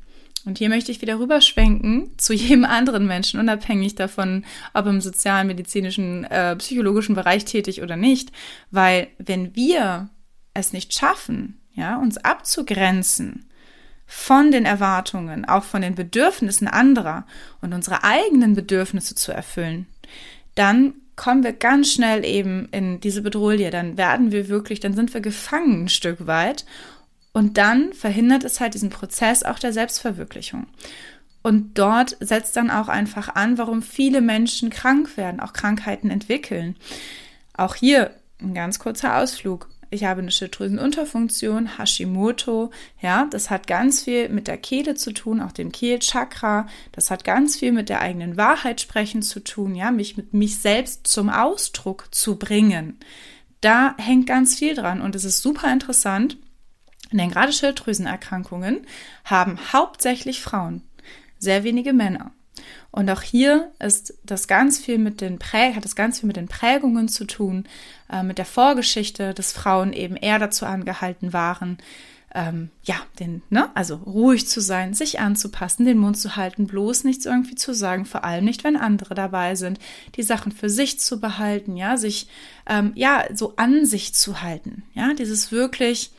Und 0.49 0.57
hier 0.57 0.69
möchte 0.69 0.91
ich 0.91 0.99
wieder 1.03 1.19
rüberschwenken 1.19 2.17
zu 2.17 2.33
jedem 2.33 2.65
anderen 2.65 3.05
Menschen, 3.05 3.39
unabhängig 3.39 3.93
davon, 3.93 4.43
ob 4.73 4.87
im 4.87 4.99
sozialen, 4.99 5.45
medizinischen, 5.45 6.23
äh, 6.23 6.55
psychologischen 6.55 7.13
Bereich 7.13 7.45
tätig 7.45 7.83
oder 7.83 7.95
nicht. 7.95 8.31
Weil 8.71 9.09
wenn 9.19 9.55
wir 9.55 10.09
es 10.55 10.73
nicht 10.73 10.91
schaffen, 10.91 11.61
ja, 11.75 11.97
uns 11.97 12.17
abzugrenzen 12.17 13.45
von 14.07 14.51
den 14.51 14.65
Erwartungen, 14.65 15.45
auch 15.45 15.63
von 15.63 15.83
den 15.83 15.93
Bedürfnissen 15.93 16.67
anderer 16.67 17.27
und 17.61 17.71
unsere 17.71 18.03
eigenen 18.03 18.55
Bedürfnisse 18.55 19.13
zu 19.13 19.31
erfüllen, 19.31 19.85
dann 20.55 20.95
kommen 21.15 21.43
wir 21.43 21.53
ganz 21.53 21.93
schnell 21.93 22.25
eben 22.25 22.69
in 22.71 23.01
diese 23.01 23.21
Bedrohung, 23.21 23.69
dann 23.69 23.97
werden 23.97 24.31
wir 24.31 24.49
wirklich, 24.49 24.79
dann 24.79 24.95
sind 24.95 25.13
wir 25.13 25.21
gefangen 25.21 25.83
ein 25.83 25.89
Stück 25.89 26.25
weit 26.25 26.65
und 27.33 27.57
dann 27.57 27.93
verhindert 27.93 28.43
es 28.43 28.59
halt 28.59 28.73
diesen 28.73 28.89
Prozess 28.89 29.43
auch 29.43 29.59
der 29.59 29.73
Selbstverwirklichung. 29.73 30.67
Und 31.41 31.77
dort 31.77 32.17
setzt 32.19 32.55
dann 32.57 32.69
auch 32.69 32.89
einfach 32.89 33.29
an, 33.35 33.57
warum 33.57 33.81
viele 33.81 34.21
Menschen 34.21 34.69
krank 34.69 35.15
werden, 35.15 35.39
auch 35.39 35.53
Krankheiten 35.53 36.09
entwickeln. 36.09 36.75
Auch 37.55 37.75
hier 37.75 38.11
ein 38.41 38.53
ganz 38.53 38.79
kurzer 38.79 39.17
Ausflug. 39.17 39.69
Ich 39.91 40.03
habe 40.03 40.21
eine 40.21 40.31
Schilddrüsenunterfunktion, 40.31 41.79
Hashimoto, 41.79 42.69
ja, 43.01 43.25
das 43.31 43.49
hat 43.49 43.65
ganz 43.65 44.03
viel 44.03 44.29
mit 44.29 44.47
der 44.47 44.57
Kehle 44.57 44.93
zu 44.93 45.13
tun, 45.13 45.41
auch 45.41 45.51
dem 45.51 45.71
Kehlchakra. 45.71 46.67
Das 46.91 47.09
hat 47.09 47.23
ganz 47.23 47.57
viel 47.57 47.71
mit 47.71 47.89
der 47.89 48.01
eigenen 48.01 48.37
Wahrheit 48.37 48.81
sprechen 48.81 49.23
zu 49.23 49.39
tun, 49.39 49.73
ja, 49.73 49.89
mich 49.89 50.15
mit 50.15 50.33
mich 50.33 50.59
selbst 50.59 51.07
zum 51.07 51.29
Ausdruck 51.29 52.09
zu 52.11 52.37
bringen. 52.37 52.99
Da 53.61 53.95
hängt 53.97 54.27
ganz 54.27 54.55
viel 54.55 54.75
dran 54.75 55.01
und 55.01 55.15
es 55.15 55.23
ist 55.23 55.41
super 55.41 55.73
interessant, 55.73 56.37
denn 57.17 57.31
gerade 57.31 57.51
Schilddrüsenerkrankungen 57.51 58.85
haben 59.25 59.57
hauptsächlich 59.73 60.41
Frauen, 60.41 60.83
sehr 61.39 61.63
wenige 61.63 61.93
Männer. 61.93 62.31
Und 62.91 63.09
auch 63.09 63.21
hier 63.21 63.71
ist 63.79 64.15
das 64.23 64.47
ganz 64.47 64.79
viel 64.79 64.97
mit 64.97 65.21
den 65.21 65.39
Prä 65.39 65.73
hat 65.73 65.85
es 65.85 65.95
ganz 65.95 66.19
viel 66.19 66.27
mit 66.27 66.37
den 66.37 66.47
Prägungen 66.47 67.07
zu 67.07 67.25
tun, 67.25 67.65
äh, 68.11 68.23
mit 68.23 68.37
der 68.37 68.45
Vorgeschichte, 68.45 69.33
dass 69.33 69.51
Frauen 69.51 69.93
eben 69.93 70.15
eher 70.15 70.39
dazu 70.39 70.65
angehalten 70.65 71.31
waren, 71.31 71.77
ähm, 72.33 72.69
ja, 72.83 72.95
den, 73.19 73.41
ne, 73.49 73.75
also 73.75 73.95
ruhig 73.95 74.47
zu 74.47 74.61
sein, 74.61 74.93
sich 74.93 75.19
anzupassen, 75.19 75.85
den 75.85 75.97
Mund 75.97 76.17
zu 76.17 76.35
halten, 76.35 76.67
bloß 76.67 77.03
nichts 77.03 77.25
irgendwie 77.25 77.55
zu 77.55 77.73
sagen, 77.73 78.05
vor 78.05 78.23
allem 78.23 78.45
nicht, 78.45 78.63
wenn 78.63 78.77
andere 78.77 79.15
dabei 79.15 79.55
sind, 79.55 79.79
die 80.15 80.23
Sachen 80.23 80.51
für 80.51 80.69
sich 80.69 80.99
zu 80.99 81.19
behalten, 81.19 81.75
ja, 81.75 81.97
sich, 81.97 82.27
ähm, 82.67 82.91
ja, 82.95 83.23
so 83.33 83.53
an 83.55 83.85
sich 83.85 84.13
zu 84.13 84.41
halten, 84.41 84.83
ja, 84.93 85.13
dieses 85.13 85.51
wirklich 85.51 86.11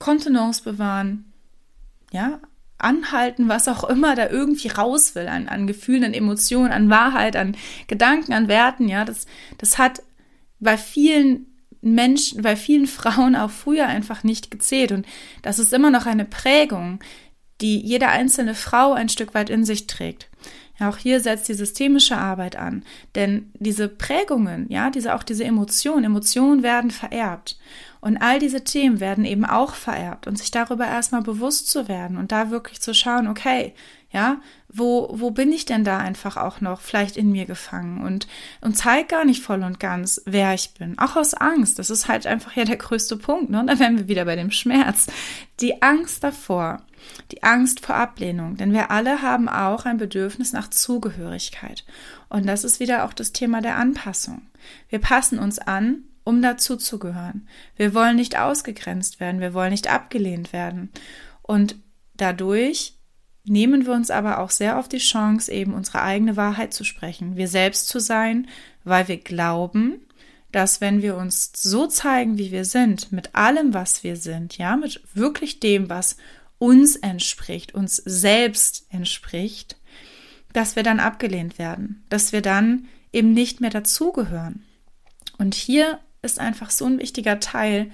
Kontenance 0.00 0.62
bewahren, 0.62 1.32
ja, 2.10 2.40
anhalten, 2.78 3.48
was 3.48 3.68
auch 3.68 3.84
immer 3.84 4.16
da 4.16 4.28
irgendwie 4.28 4.68
raus 4.68 5.14
will, 5.14 5.28
an, 5.28 5.48
an 5.48 5.68
Gefühlen, 5.68 6.02
an 6.02 6.14
Emotionen, 6.14 6.72
an 6.72 6.90
Wahrheit, 6.90 7.36
an 7.36 7.56
Gedanken, 7.86 8.32
an 8.32 8.48
Werten, 8.48 8.88
ja, 8.88 9.04
das, 9.04 9.26
das 9.58 9.78
hat 9.78 10.02
bei 10.58 10.76
vielen 10.76 11.46
Menschen, 11.82 12.42
bei 12.42 12.56
vielen 12.56 12.86
Frauen 12.88 13.36
auch 13.36 13.50
früher 13.50 13.86
einfach 13.86 14.24
nicht 14.24 14.50
gezählt. 14.50 14.90
Und 14.90 15.06
das 15.42 15.58
ist 15.58 15.72
immer 15.72 15.90
noch 15.90 16.06
eine 16.06 16.24
Prägung, 16.24 16.98
die 17.60 17.78
jede 17.78 18.08
einzelne 18.08 18.54
Frau 18.54 18.92
ein 18.94 19.10
Stück 19.10 19.34
weit 19.34 19.50
in 19.50 19.64
sich 19.64 19.86
trägt. 19.86 20.28
Ja, 20.78 20.88
auch 20.88 20.96
hier 20.96 21.20
setzt 21.20 21.46
die 21.50 21.54
systemische 21.54 22.16
Arbeit 22.16 22.56
an. 22.56 22.84
Denn 23.14 23.52
diese 23.58 23.86
Prägungen, 23.88 24.66
ja, 24.70 24.88
diese, 24.88 25.14
auch 25.14 25.22
diese 25.22 25.44
Emotionen, 25.44 26.04
Emotionen 26.04 26.62
werden 26.62 26.90
vererbt. 26.90 27.58
Und 28.00 28.16
all 28.16 28.38
diese 28.38 28.64
Themen 28.64 29.00
werden 29.00 29.24
eben 29.24 29.44
auch 29.44 29.74
vererbt 29.74 30.26
und 30.26 30.38
sich 30.38 30.50
darüber 30.50 30.86
erstmal 30.86 31.22
bewusst 31.22 31.68
zu 31.68 31.88
werden 31.88 32.16
und 32.16 32.32
da 32.32 32.50
wirklich 32.50 32.80
zu 32.80 32.94
schauen, 32.94 33.28
okay, 33.28 33.74
ja, 34.12 34.40
wo, 34.68 35.08
wo 35.12 35.30
bin 35.30 35.52
ich 35.52 35.66
denn 35.66 35.84
da 35.84 35.98
einfach 35.98 36.36
auch 36.36 36.60
noch 36.60 36.80
vielleicht 36.80 37.16
in 37.16 37.30
mir 37.30 37.44
gefangen 37.44 38.02
und, 38.02 38.26
und 38.60 38.76
zeig 38.76 39.08
gar 39.08 39.24
nicht 39.24 39.42
voll 39.42 39.62
und 39.62 39.78
ganz, 39.78 40.20
wer 40.26 40.52
ich 40.52 40.74
bin. 40.74 40.98
Auch 40.98 41.14
aus 41.14 41.34
Angst. 41.34 41.78
Das 41.78 41.90
ist 41.90 42.08
halt 42.08 42.26
einfach 42.26 42.56
ja 42.56 42.64
der 42.64 42.76
größte 42.76 43.16
Punkt, 43.16 43.50
ne? 43.50 43.60
Und 43.60 43.68
da 43.68 43.78
wären 43.78 43.98
wir 43.98 44.08
wieder 44.08 44.24
bei 44.24 44.34
dem 44.34 44.50
Schmerz. 44.50 45.06
Die 45.60 45.80
Angst 45.82 46.24
davor, 46.24 46.82
die 47.30 47.44
Angst 47.44 47.86
vor 47.86 47.94
Ablehnung. 47.94 48.56
Denn 48.56 48.72
wir 48.72 48.90
alle 48.90 49.22
haben 49.22 49.48
auch 49.48 49.84
ein 49.84 49.98
Bedürfnis 49.98 50.52
nach 50.52 50.70
Zugehörigkeit. 50.70 51.84
Und 52.28 52.46
das 52.46 52.64
ist 52.64 52.80
wieder 52.80 53.04
auch 53.04 53.12
das 53.12 53.32
Thema 53.32 53.60
der 53.60 53.76
Anpassung. 53.76 54.42
Wir 54.88 54.98
passen 54.98 55.38
uns 55.38 55.60
an, 55.60 56.04
um 56.24 56.42
dazuzugehören. 56.42 57.48
Wir 57.76 57.94
wollen 57.94 58.16
nicht 58.16 58.38
ausgegrenzt 58.38 59.20
werden, 59.20 59.40
wir 59.40 59.54
wollen 59.54 59.70
nicht 59.70 59.90
abgelehnt 59.90 60.52
werden. 60.52 60.90
Und 61.42 61.76
dadurch 62.14 62.94
nehmen 63.44 63.86
wir 63.86 63.92
uns 63.92 64.10
aber 64.10 64.38
auch 64.38 64.50
sehr 64.50 64.78
oft 64.78 64.92
die 64.92 64.98
Chance, 64.98 65.50
eben 65.50 65.74
unsere 65.74 66.02
eigene 66.02 66.36
Wahrheit 66.36 66.72
zu 66.72 66.84
sprechen, 66.84 67.36
wir 67.36 67.48
selbst 67.48 67.88
zu 67.88 67.98
sein, 67.98 68.48
weil 68.84 69.08
wir 69.08 69.16
glauben, 69.18 70.06
dass 70.52 70.80
wenn 70.80 71.02
wir 71.02 71.16
uns 71.16 71.52
so 71.54 71.86
zeigen, 71.86 72.38
wie 72.38 72.50
wir 72.50 72.64
sind, 72.64 73.12
mit 73.12 73.34
allem, 73.34 73.72
was 73.72 74.02
wir 74.02 74.16
sind, 74.16 74.58
ja, 74.58 74.76
mit 74.76 75.00
wirklich 75.14 75.60
dem, 75.60 75.88
was 75.88 76.16
uns 76.58 76.96
entspricht, 76.96 77.74
uns 77.74 77.96
selbst 77.96 78.86
entspricht, 78.90 79.76
dass 80.52 80.76
wir 80.76 80.82
dann 80.82 81.00
abgelehnt 81.00 81.58
werden, 81.58 82.04
dass 82.08 82.32
wir 82.32 82.42
dann 82.42 82.88
eben 83.12 83.32
nicht 83.32 83.60
mehr 83.60 83.70
dazugehören. 83.70 84.64
Und 85.38 85.54
hier 85.54 85.98
ist 86.22 86.38
einfach 86.38 86.70
so 86.70 86.86
ein 86.86 86.98
wichtiger 86.98 87.40
Teil, 87.40 87.90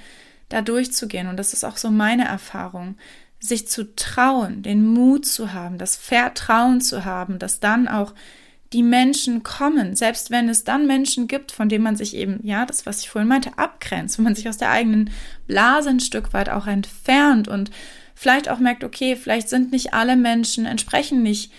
da 0.49 0.63
durchzugehen. 0.63 1.29
Und 1.29 1.37
das 1.37 1.53
ist 1.53 1.65
auch 1.65 1.77
so 1.77 1.91
meine 1.91 2.25
Erfahrung, 2.25 2.97
sich 3.39 3.69
zu 3.69 3.95
trauen, 3.97 4.63
den 4.63 4.87
Mut 4.87 5.27
zu 5.27 5.53
haben, 5.53 5.79
das 5.79 5.97
Vertrauen 5.97 6.81
zu 6.81 7.05
haben, 7.05 7.39
dass 7.39 7.61
dann 7.61 7.89
auch 7.89 8.15
die 8.73 8.83
Menschen 8.83 9.43
kommen, 9.43 9.95
selbst 9.95 10.31
wenn 10.31 10.49
es 10.49 10.65
dann 10.65 10.87
Menschen 10.87 11.29
gibt, 11.29 11.53
von 11.53 11.69
denen 11.69 11.85
man 11.85 11.97
sich 11.97 12.17
eben, 12.17 12.41
ja, 12.43 12.67
das, 12.67 12.85
was 12.85 13.01
ich 13.01 13.11
vorhin 13.11 13.29
meinte, 13.29 13.57
abgrenzt, 13.59 14.19
wenn 14.19 14.25
man 14.25 14.35
sich 14.35 14.49
aus 14.49 14.59
der 14.59 14.71
eigenen 14.71 15.11
Blase 15.47 15.91
ein 15.91 16.01
Stück 16.01 16.33
weit 16.33 16.49
auch 16.49 16.67
entfernt 16.67 17.47
und 17.47 17.71
vielleicht 18.15 18.49
auch 18.49 18.59
merkt, 18.59 18.83
okay, 18.83 19.15
vielleicht 19.15 19.49
sind 19.49 19.71
nicht 19.71 19.95
alle 19.95 20.17
Menschen, 20.17 20.67
entsprechen 20.67 21.23
nicht 21.23 21.53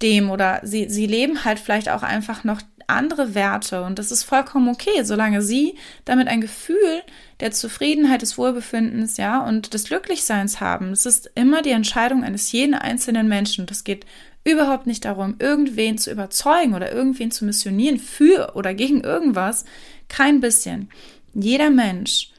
dem 0.00 0.30
oder 0.30 0.60
sie, 0.62 0.88
sie 0.88 1.06
leben 1.06 1.44
halt 1.44 1.58
vielleicht 1.58 1.88
auch 1.88 2.02
einfach 2.02 2.44
noch 2.44 2.62
andere 2.88 3.34
Werte 3.34 3.82
und 3.82 3.98
das 3.98 4.10
ist 4.10 4.24
vollkommen 4.24 4.68
okay, 4.68 5.02
solange 5.02 5.42
sie 5.42 5.76
damit 6.04 6.28
ein 6.28 6.40
Gefühl 6.40 7.02
der 7.40 7.50
Zufriedenheit, 7.50 8.22
des 8.22 8.38
Wohlbefindens, 8.38 9.16
ja, 9.16 9.40
und 9.44 9.74
des 9.74 9.84
Glücklichseins 9.84 10.60
haben. 10.60 10.92
Es 10.92 11.06
ist 11.06 11.30
immer 11.34 11.62
die 11.62 11.70
Entscheidung 11.70 12.24
eines 12.24 12.52
jeden 12.52 12.74
einzelnen 12.74 13.28
Menschen 13.28 13.66
es 13.70 13.84
geht 13.84 14.06
überhaupt 14.44 14.86
nicht 14.86 15.04
darum, 15.04 15.36
irgendwen 15.38 15.98
zu 15.98 16.10
überzeugen 16.10 16.74
oder 16.74 16.92
irgendwen 16.92 17.30
zu 17.30 17.44
missionieren 17.44 17.98
für 17.98 18.52
oder 18.54 18.74
gegen 18.74 19.00
irgendwas. 19.00 19.64
Kein 20.08 20.40
bisschen. 20.40 20.90
Jeder 21.32 21.70
Mensch 21.70 22.30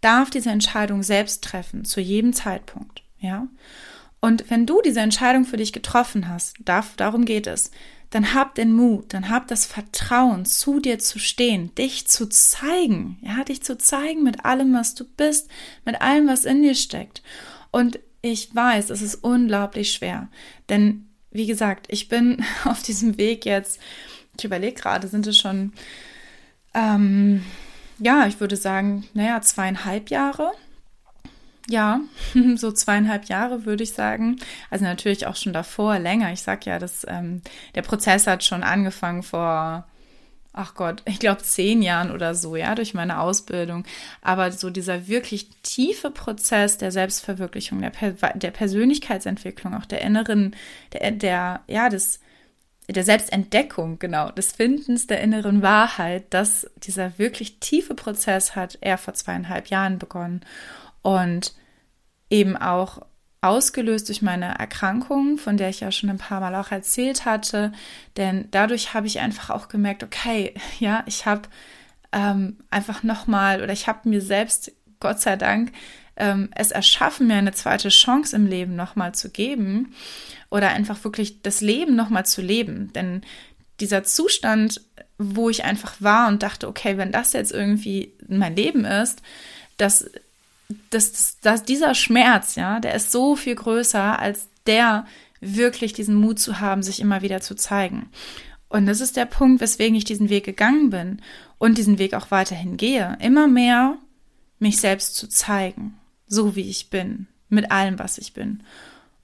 darf 0.00 0.30
diese 0.30 0.50
Entscheidung 0.50 1.02
selbst 1.02 1.44
treffen, 1.44 1.84
zu 1.84 2.00
jedem 2.00 2.32
Zeitpunkt, 2.32 3.02
ja. 3.18 3.48
Und 4.20 4.50
wenn 4.50 4.66
du 4.66 4.80
diese 4.82 5.00
Entscheidung 5.00 5.44
für 5.44 5.56
dich 5.56 5.72
getroffen 5.72 6.28
hast, 6.28 6.56
darf, 6.64 6.94
darum 6.96 7.24
geht 7.24 7.46
es, 7.46 7.70
dann 8.10 8.34
hab 8.34 8.56
den 8.56 8.72
Mut, 8.72 9.14
dann 9.14 9.28
hab 9.30 9.46
das 9.46 9.66
Vertrauen, 9.66 10.44
zu 10.44 10.80
dir 10.80 10.98
zu 10.98 11.18
stehen, 11.18 11.74
dich 11.76 12.08
zu 12.08 12.28
zeigen, 12.28 13.18
ja, 13.22 13.44
dich 13.44 13.62
zu 13.62 13.78
zeigen 13.78 14.24
mit 14.24 14.44
allem, 14.44 14.74
was 14.74 14.94
du 14.94 15.04
bist, 15.04 15.48
mit 15.84 16.00
allem, 16.00 16.26
was 16.26 16.44
in 16.44 16.62
dir 16.62 16.74
steckt. 16.74 17.22
Und 17.70 18.00
ich 18.20 18.54
weiß, 18.54 18.90
es 18.90 19.00
ist 19.00 19.16
unglaublich 19.16 19.92
schwer, 19.92 20.28
denn 20.68 21.06
wie 21.30 21.46
gesagt, 21.46 21.86
ich 21.88 22.08
bin 22.08 22.44
auf 22.64 22.82
diesem 22.82 23.16
Weg 23.16 23.46
jetzt, 23.46 23.80
ich 24.36 24.44
überlege 24.44 24.80
gerade, 24.80 25.06
sind 25.06 25.26
es 25.26 25.38
schon, 25.38 25.72
ähm, 26.74 27.44
ja, 27.98 28.26
ich 28.26 28.40
würde 28.40 28.56
sagen, 28.56 29.06
naja, 29.14 29.40
zweieinhalb 29.40 30.10
Jahre, 30.10 30.52
ja, 31.70 32.00
so 32.56 32.72
zweieinhalb 32.72 33.26
Jahre 33.26 33.64
würde 33.64 33.82
ich 33.84 33.92
sagen. 33.92 34.36
Also 34.70 34.84
natürlich 34.84 35.26
auch 35.26 35.36
schon 35.36 35.52
davor 35.52 35.98
länger. 35.98 36.32
Ich 36.32 36.42
sag 36.42 36.66
ja, 36.66 36.78
dass 36.78 37.06
ähm, 37.08 37.42
der 37.74 37.82
Prozess 37.82 38.26
hat 38.26 38.44
schon 38.44 38.62
angefangen 38.62 39.22
vor, 39.22 39.86
ach 40.52 40.74
Gott, 40.74 41.02
ich 41.06 41.20
glaube 41.20 41.42
zehn 41.42 41.82
Jahren 41.82 42.10
oder 42.10 42.34
so, 42.34 42.56
ja, 42.56 42.74
durch 42.74 42.94
meine 42.94 43.20
Ausbildung. 43.20 43.84
Aber 44.22 44.50
so 44.52 44.70
dieser 44.70 45.06
wirklich 45.08 45.48
tiefe 45.62 46.10
Prozess 46.10 46.76
der 46.78 46.90
Selbstverwirklichung, 46.90 47.80
der, 47.80 47.90
per 47.90 48.12
der 48.34 48.50
Persönlichkeitsentwicklung, 48.50 49.74
auch 49.74 49.86
der 49.86 50.00
inneren, 50.00 50.56
der, 50.92 51.12
der 51.12 51.60
ja, 51.68 51.88
des 51.88 52.20
der 52.88 53.04
Selbstentdeckung, 53.04 54.00
genau, 54.00 54.30
des 54.32 54.50
Findens 54.50 55.06
der 55.06 55.20
inneren 55.20 55.62
Wahrheit, 55.62 56.24
dass 56.30 56.68
dieser 56.78 57.18
wirklich 57.20 57.60
tiefe 57.60 57.94
Prozess 57.94 58.56
hat 58.56 58.78
er 58.80 58.98
vor 58.98 59.14
zweieinhalb 59.14 59.68
Jahren 59.68 59.98
begonnen. 59.98 60.40
Und 61.02 61.54
eben 62.30 62.56
auch 62.56 63.02
ausgelöst 63.42 64.08
durch 64.08 64.22
meine 64.22 64.58
Erkrankung, 64.58 65.38
von 65.38 65.56
der 65.56 65.70
ich 65.70 65.80
ja 65.80 65.90
schon 65.90 66.10
ein 66.10 66.18
paar 66.18 66.40
Mal 66.40 66.54
auch 66.54 66.70
erzählt 66.70 67.24
hatte. 67.24 67.72
Denn 68.16 68.48
dadurch 68.50 68.94
habe 68.94 69.06
ich 69.06 69.20
einfach 69.20 69.50
auch 69.50 69.68
gemerkt, 69.68 70.02
okay, 70.02 70.54
ja, 70.78 71.02
ich 71.06 71.26
habe 71.26 71.42
ähm, 72.12 72.58
einfach 72.70 73.02
nochmal 73.02 73.62
oder 73.62 73.72
ich 73.72 73.86
habe 73.86 74.08
mir 74.08 74.20
selbst, 74.20 74.72
Gott 75.00 75.20
sei 75.20 75.36
Dank, 75.36 75.72
ähm, 76.16 76.50
es 76.54 76.70
erschaffen, 76.70 77.28
mir 77.28 77.36
eine 77.36 77.52
zweite 77.52 77.88
Chance 77.88 78.36
im 78.36 78.46
Leben 78.46 78.76
nochmal 78.76 79.14
zu 79.14 79.30
geben 79.30 79.94
oder 80.50 80.68
einfach 80.68 81.02
wirklich 81.04 81.40
das 81.40 81.62
Leben 81.62 81.96
nochmal 81.96 82.26
zu 82.26 82.42
leben. 82.42 82.92
Denn 82.92 83.22
dieser 83.80 84.04
Zustand, 84.04 84.82
wo 85.16 85.48
ich 85.48 85.64
einfach 85.64 85.94
war 86.00 86.28
und 86.28 86.42
dachte, 86.42 86.68
okay, 86.68 86.98
wenn 86.98 87.12
das 87.12 87.32
jetzt 87.32 87.52
irgendwie 87.52 88.12
mein 88.28 88.54
Leben 88.54 88.84
ist, 88.84 89.22
das 89.78 90.10
dass, 90.90 91.38
dass 91.40 91.64
dieser 91.64 91.94
Schmerz, 91.94 92.54
ja, 92.54 92.80
der 92.80 92.94
ist 92.94 93.12
so 93.12 93.36
viel 93.36 93.54
größer 93.54 94.18
als 94.18 94.48
der 94.66 95.06
wirklich 95.40 95.92
diesen 95.92 96.14
Mut 96.14 96.38
zu 96.38 96.60
haben, 96.60 96.82
sich 96.82 97.00
immer 97.00 97.22
wieder 97.22 97.40
zu 97.40 97.54
zeigen. 97.54 98.10
Und 98.68 98.86
das 98.86 99.00
ist 99.00 99.16
der 99.16 99.24
Punkt, 99.24 99.60
weswegen 99.60 99.96
ich 99.96 100.04
diesen 100.04 100.28
Weg 100.28 100.44
gegangen 100.44 100.90
bin 100.90 101.22
und 101.58 101.78
diesen 101.78 101.98
Weg 101.98 102.14
auch 102.14 102.30
weiterhin 102.30 102.76
gehe. 102.76 103.16
Immer 103.20 103.48
mehr 103.48 103.96
mich 104.58 104.78
selbst 104.78 105.16
zu 105.16 105.28
zeigen, 105.28 105.98
so 106.26 106.54
wie 106.54 106.68
ich 106.68 106.90
bin, 106.90 107.26
mit 107.48 107.72
allem, 107.72 107.98
was 107.98 108.18
ich 108.18 108.32
bin. 108.32 108.62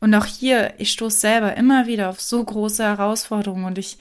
Und 0.00 0.14
auch 0.14 0.26
hier, 0.26 0.74
ich 0.78 0.90
stoße 0.92 1.18
selber 1.18 1.56
immer 1.56 1.87
wieder 1.87 2.09
auf 2.09 2.20
so 2.20 2.42
große 2.42 2.82
Herausforderungen 2.82 3.64
und 3.64 3.78
ich 3.78 3.98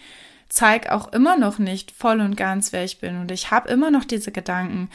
zeige 0.50 0.94
auch 0.94 1.12
immer 1.14 1.38
noch 1.38 1.60
nicht 1.60 1.92
voll 1.92 2.22
und 2.22 2.38
ganz, 2.38 2.74
wer 2.74 2.84
ich 2.84 3.00
bin. 3.00 3.20
Und 3.20 3.32
ich 3.32 3.52
habe 3.52 3.70
immer 3.70 3.92
noch 3.92 4.06
diese 4.06 4.32
Gedanken, 4.32 4.90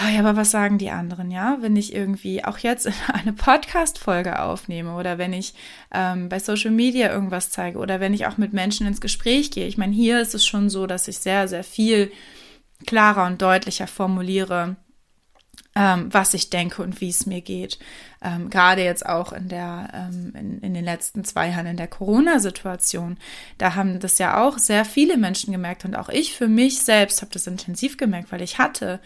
ja, 0.00 0.20
aber 0.20 0.36
was 0.36 0.50
sagen 0.50 0.78
die 0.78 0.90
anderen, 0.90 1.30
ja? 1.30 1.58
Wenn 1.60 1.76
ich 1.76 1.94
irgendwie 1.94 2.44
auch 2.44 2.58
jetzt 2.58 2.88
eine 3.12 3.32
Podcast-Folge 3.32 4.40
aufnehme 4.40 4.94
oder 4.94 5.18
wenn 5.18 5.32
ich 5.32 5.54
ähm, 5.92 6.28
bei 6.28 6.38
Social 6.38 6.70
Media 6.70 7.12
irgendwas 7.12 7.50
zeige 7.50 7.78
oder 7.78 8.00
wenn 8.00 8.14
ich 8.14 8.26
auch 8.26 8.38
mit 8.38 8.52
Menschen 8.52 8.86
ins 8.86 9.00
Gespräch 9.00 9.50
gehe. 9.50 9.66
Ich 9.66 9.78
meine, 9.78 9.92
hier 9.92 10.20
ist 10.20 10.34
es 10.34 10.46
schon 10.46 10.70
so, 10.70 10.86
dass 10.86 11.08
ich 11.08 11.18
sehr, 11.18 11.46
sehr 11.46 11.64
viel 11.64 12.10
klarer 12.86 13.26
und 13.26 13.42
deutlicher 13.42 13.86
formuliere, 13.86 14.76
ähm, 15.74 16.08
was 16.12 16.34
ich 16.34 16.50
denke 16.50 16.82
und 16.82 17.00
wie 17.00 17.10
es 17.10 17.26
mir 17.26 17.42
geht. 17.42 17.78
Ähm, 18.22 18.48
Gerade 18.48 18.82
jetzt 18.82 19.04
auch 19.06 19.32
in 19.32 19.48
der 19.48 19.90
ähm, 19.92 20.32
in, 20.34 20.60
in 20.60 20.74
den 20.74 20.84
letzten 20.84 21.22
zwei 21.24 21.50
Jahren 21.50 21.66
in 21.66 21.76
der 21.76 21.86
Corona-Situation, 21.86 23.18
da 23.58 23.74
haben 23.74 24.00
das 24.00 24.18
ja 24.18 24.42
auch 24.42 24.58
sehr 24.58 24.86
viele 24.86 25.18
Menschen 25.18 25.52
gemerkt 25.52 25.84
und 25.84 25.96
auch 25.96 26.08
ich 26.08 26.34
für 26.34 26.48
mich 26.48 26.80
selbst 26.80 27.20
habe 27.20 27.32
das 27.32 27.46
intensiv 27.46 27.98
gemerkt, 27.98 28.32
weil 28.32 28.42
ich 28.42 28.58
hatte 28.58 29.00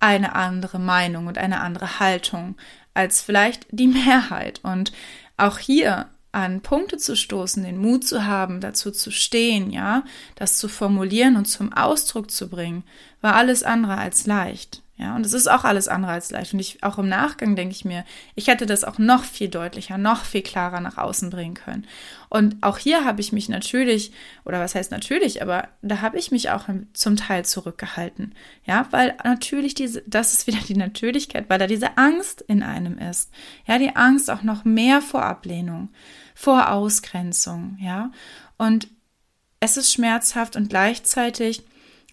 eine 0.00 0.34
andere 0.34 0.78
Meinung 0.78 1.26
und 1.26 1.38
eine 1.38 1.60
andere 1.60 2.00
Haltung 2.00 2.56
als 2.94 3.22
vielleicht 3.22 3.66
die 3.70 3.86
Mehrheit 4.06 4.60
und 4.62 4.92
auch 5.36 5.58
hier 5.58 6.08
an 6.32 6.60
Punkte 6.60 6.96
zu 6.96 7.16
stoßen, 7.16 7.62
den 7.64 7.78
Mut 7.78 8.06
zu 8.06 8.24
haben, 8.24 8.60
dazu 8.60 8.90
zu 8.90 9.10
stehen, 9.10 9.70
ja, 9.70 10.04
das 10.36 10.58
zu 10.58 10.68
formulieren 10.68 11.36
und 11.36 11.46
zum 11.46 11.72
Ausdruck 11.72 12.30
zu 12.30 12.48
bringen, 12.48 12.84
war 13.20 13.34
alles 13.34 13.62
andere 13.62 13.96
als 13.96 14.26
leicht. 14.26 14.82
Ja, 15.00 15.16
und 15.16 15.24
es 15.24 15.32
ist 15.32 15.50
auch 15.50 15.64
alles 15.64 15.88
andere 15.88 16.12
als 16.12 16.30
leicht. 16.30 16.52
Und 16.52 16.60
ich, 16.60 16.84
auch 16.84 16.98
im 16.98 17.08
Nachgang 17.08 17.56
denke 17.56 17.72
ich 17.72 17.86
mir, 17.86 18.04
ich 18.34 18.48
hätte 18.48 18.66
das 18.66 18.84
auch 18.84 18.98
noch 18.98 19.24
viel 19.24 19.48
deutlicher, 19.48 19.96
noch 19.96 20.26
viel 20.26 20.42
klarer 20.42 20.80
nach 20.80 20.98
außen 20.98 21.30
bringen 21.30 21.54
können. 21.54 21.86
Und 22.28 22.56
auch 22.60 22.76
hier 22.76 23.02
habe 23.06 23.22
ich 23.22 23.32
mich 23.32 23.48
natürlich, 23.48 24.12
oder 24.44 24.60
was 24.60 24.74
heißt 24.74 24.90
natürlich, 24.90 25.40
aber 25.40 25.68
da 25.80 26.02
habe 26.02 26.18
ich 26.18 26.32
mich 26.32 26.50
auch 26.50 26.68
zum 26.92 27.16
Teil 27.16 27.46
zurückgehalten. 27.46 28.34
Ja, 28.66 28.88
weil 28.90 29.16
natürlich 29.24 29.72
diese, 29.72 30.02
das 30.06 30.34
ist 30.34 30.46
wieder 30.46 30.60
die 30.68 30.76
Natürlichkeit, 30.76 31.48
weil 31.48 31.58
da 31.58 31.66
diese 31.66 31.96
Angst 31.96 32.42
in 32.42 32.62
einem 32.62 32.98
ist. 32.98 33.30
Ja, 33.66 33.78
die 33.78 33.96
Angst 33.96 34.30
auch 34.30 34.42
noch 34.42 34.66
mehr 34.66 35.00
vor 35.00 35.24
Ablehnung, 35.24 35.88
vor 36.34 36.70
Ausgrenzung. 36.70 37.78
Ja, 37.80 38.10
und 38.58 38.88
es 39.60 39.78
ist 39.78 39.94
schmerzhaft 39.94 40.56
und 40.56 40.68
gleichzeitig 40.68 41.62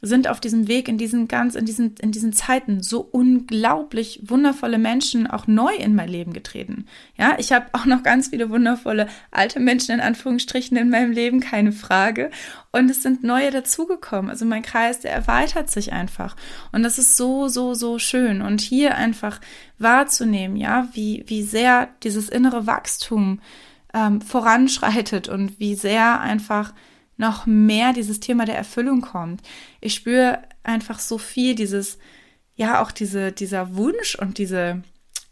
sind 0.01 0.27
auf 0.27 0.39
diesem 0.39 0.67
Weg 0.67 0.87
in 0.87 0.97
diesen 0.97 1.27
ganz, 1.27 1.55
in 1.55 1.65
diesen, 1.65 1.95
in 1.97 2.11
diesen 2.11 2.33
Zeiten 2.33 2.83
so 2.83 3.01
unglaublich 3.01 4.21
wundervolle 4.23 4.77
Menschen 4.77 5.27
auch 5.27 5.47
neu 5.47 5.73
in 5.75 5.95
mein 5.95 6.09
Leben 6.09 6.33
getreten. 6.33 6.85
Ja, 7.17 7.35
ich 7.39 7.51
habe 7.51 7.67
auch 7.73 7.85
noch 7.85 8.03
ganz 8.03 8.29
viele 8.29 8.49
wundervolle 8.49 9.07
alte 9.31 9.59
Menschen 9.59 9.95
in 9.95 10.01
Anführungsstrichen 10.01 10.77
in 10.77 10.89
meinem 10.89 11.11
Leben, 11.11 11.39
keine 11.39 11.71
Frage. 11.71 12.31
Und 12.71 12.91
es 12.91 13.01
sind 13.01 13.23
neue 13.23 13.49
dazugekommen. 13.49 14.29
Also 14.29 14.45
mein 14.45 14.61
Kreis, 14.61 14.99
der 14.99 15.11
erweitert 15.11 15.71
sich 15.71 15.93
einfach. 15.93 16.35
Und 16.71 16.83
das 16.83 16.99
ist 16.99 17.17
so, 17.17 17.47
so, 17.47 17.73
so 17.73 17.97
schön. 17.97 18.41
Und 18.41 18.61
hier 18.61 18.95
einfach 18.95 19.41
wahrzunehmen, 19.79 20.57
ja, 20.57 20.87
wie, 20.93 21.23
wie 21.27 21.43
sehr 21.43 21.89
dieses 22.03 22.29
innere 22.29 22.67
Wachstum 22.67 23.39
ähm, 23.93 24.21
voranschreitet 24.21 25.27
und 25.27 25.59
wie 25.59 25.75
sehr 25.75 26.19
einfach 26.19 26.73
noch 27.17 27.45
mehr 27.45 27.93
dieses 27.93 28.19
Thema 28.19 28.45
der 28.45 28.57
Erfüllung 28.57 29.01
kommt. 29.01 29.41
Ich 29.81 29.93
spüre 29.95 30.43
einfach 30.63 30.99
so 30.99 31.17
viel 31.17 31.55
dieses, 31.55 31.97
ja, 32.55 32.81
auch 32.81 32.91
diese, 32.91 33.31
dieser 33.31 33.75
Wunsch 33.75 34.15
und 34.15 34.37
diese, 34.37 34.83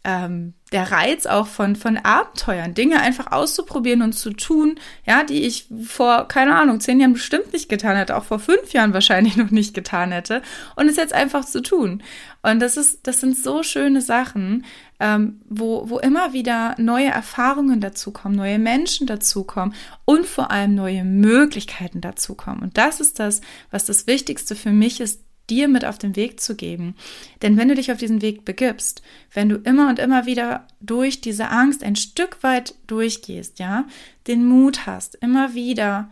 ähm, 0.06 0.54
der 0.72 0.92
Reiz 0.92 1.26
auch 1.26 1.48
von, 1.48 1.74
von 1.74 1.96
Abenteuern, 1.96 2.74
Dinge 2.74 3.00
einfach 3.00 3.32
auszuprobieren 3.32 4.02
und 4.02 4.12
zu 4.12 4.30
tun, 4.32 4.78
ja, 5.04 5.24
die 5.24 5.42
ich 5.42 5.68
vor, 5.84 6.28
keine 6.28 6.54
Ahnung, 6.54 6.80
zehn 6.80 7.00
Jahren 7.00 7.12
bestimmt 7.12 7.52
nicht 7.52 7.68
getan 7.68 7.96
hätte, 7.96 8.16
auch 8.16 8.24
vor 8.24 8.38
fünf 8.38 8.72
Jahren 8.72 8.92
wahrscheinlich 8.92 9.36
noch 9.36 9.50
nicht 9.50 9.74
getan 9.74 10.12
hätte 10.12 10.42
und 10.76 10.88
es 10.88 10.96
jetzt 10.96 11.12
einfach 11.12 11.44
zu 11.44 11.60
tun. 11.60 12.02
Und 12.42 12.60
das 12.60 12.76
ist, 12.76 13.06
das 13.08 13.20
sind 13.20 13.36
so 13.36 13.64
schöne 13.64 14.00
Sachen, 14.00 14.64
ähm, 15.00 15.40
wo, 15.48 15.90
wo 15.90 15.98
immer 15.98 16.32
wieder 16.32 16.76
neue 16.78 17.08
Erfahrungen 17.08 17.80
dazukommen, 17.80 18.36
neue 18.36 18.60
Menschen 18.60 19.08
dazukommen 19.08 19.74
und 20.04 20.24
vor 20.24 20.52
allem 20.52 20.74
neue 20.76 21.04
Möglichkeiten 21.04 22.00
dazukommen. 22.00 22.62
Und 22.62 22.78
das 22.78 23.00
ist 23.00 23.18
das, 23.18 23.40
was 23.72 23.86
das 23.86 24.06
Wichtigste 24.06 24.54
für 24.54 24.70
mich 24.70 25.00
ist, 25.00 25.25
dir 25.50 25.68
mit 25.68 25.84
auf 25.84 25.98
den 25.98 26.16
Weg 26.16 26.40
zu 26.40 26.56
geben. 26.56 26.94
Denn 27.42 27.56
wenn 27.56 27.68
du 27.68 27.74
dich 27.74 27.92
auf 27.92 27.98
diesen 27.98 28.22
Weg 28.22 28.44
begibst, 28.44 29.02
wenn 29.32 29.48
du 29.48 29.56
immer 29.56 29.88
und 29.88 29.98
immer 29.98 30.26
wieder 30.26 30.66
durch 30.80 31.20
diese 31.20 31.50
Angst 31.50 31.82
ein 31.82 31.96
Stück 31.96 32.42
weit 32.42 32.74
durchgehst, 32.86 33.58
ja, 33.58 33.86
den 34.26 34.44
Mut 34.44 34.86
hast, 34.86 35.16
immer 35.16 35.54
wieder 35.54 36.10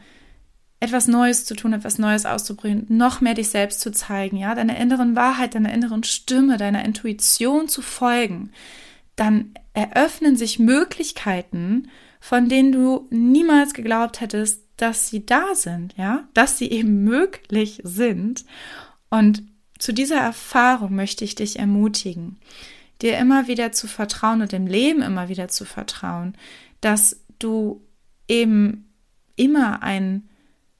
etwas 0.80 1.08
Neues 1.08 1.46
zu 1.46 1.54
tun, 1.54 1.72
etwas 1.72 1.98
Neues 1.98 2.26
auszuprobieren, 2.26 2.86
noch 2.88 3.20
mehr 3.20 3.34
dich 3.34 3.48
selbst 3.48 3.80
zu 3.80 3.90
zeigen, 3.90 4.36
ja, 4.36 4.54
deiner 4.54 4.76
inneren 4.76 5.16
Wahrheit, 5.16 5.54
deiner 5.54 5.72
inneren 5.72 6.04
Stimme, 6.04 6.58
deiner 6.58 6.84
Intuition 6.84 7.68
zu 7.68 7.80
folgen, 7.80 8.50
dann 9.16 9.54
eröffnen 9.72 10.36
sich 10.36 10.58
Möglichkeiten, 10.58 11.88
von 12.20 12.48
denen 12.48 12.72
du 12.72 13.06
niemals 13.10 13.74
geglaubt 13.74 14.20
hättest, 14.20 14.62
dass 14.76 15.08
sie 15.08 15.24
da 15.24 15.54
sind, 15.54 15.94
ja, 15.96 16.28
dass 16.34 16.58
sie 16.58 16.70
eben 16.70 17.04
möglich 17.04 17.80
sind. 17.84 18.44
Und 19.10 19.42
zu 19.78 19.92
dieser 19.92 20.20
Erfahrung 20.20 20.94
möchte 20.94 21.24
ich 21.24 21.34
dich 21.34 21.58
ermutigen, 21.58 22.38
dir 23.02 23.18
immer 23.18 23.48
wieder 23.48 23.72
zu 23.72 23.86
vertrauen 23.86 24.42
und 24.42 24.52
dem 24.52 24.66
Leben 24.66 25.02
immer 25.02 25.28
wieder 25.28 25.48
zu 25.48 25.64
vertrauen, 25.64 26.36
dass 26.80 27.20
du 27.38 27.82
eben 28.28 28.92
immer 29.36 29.82
ein, 29.82 30.28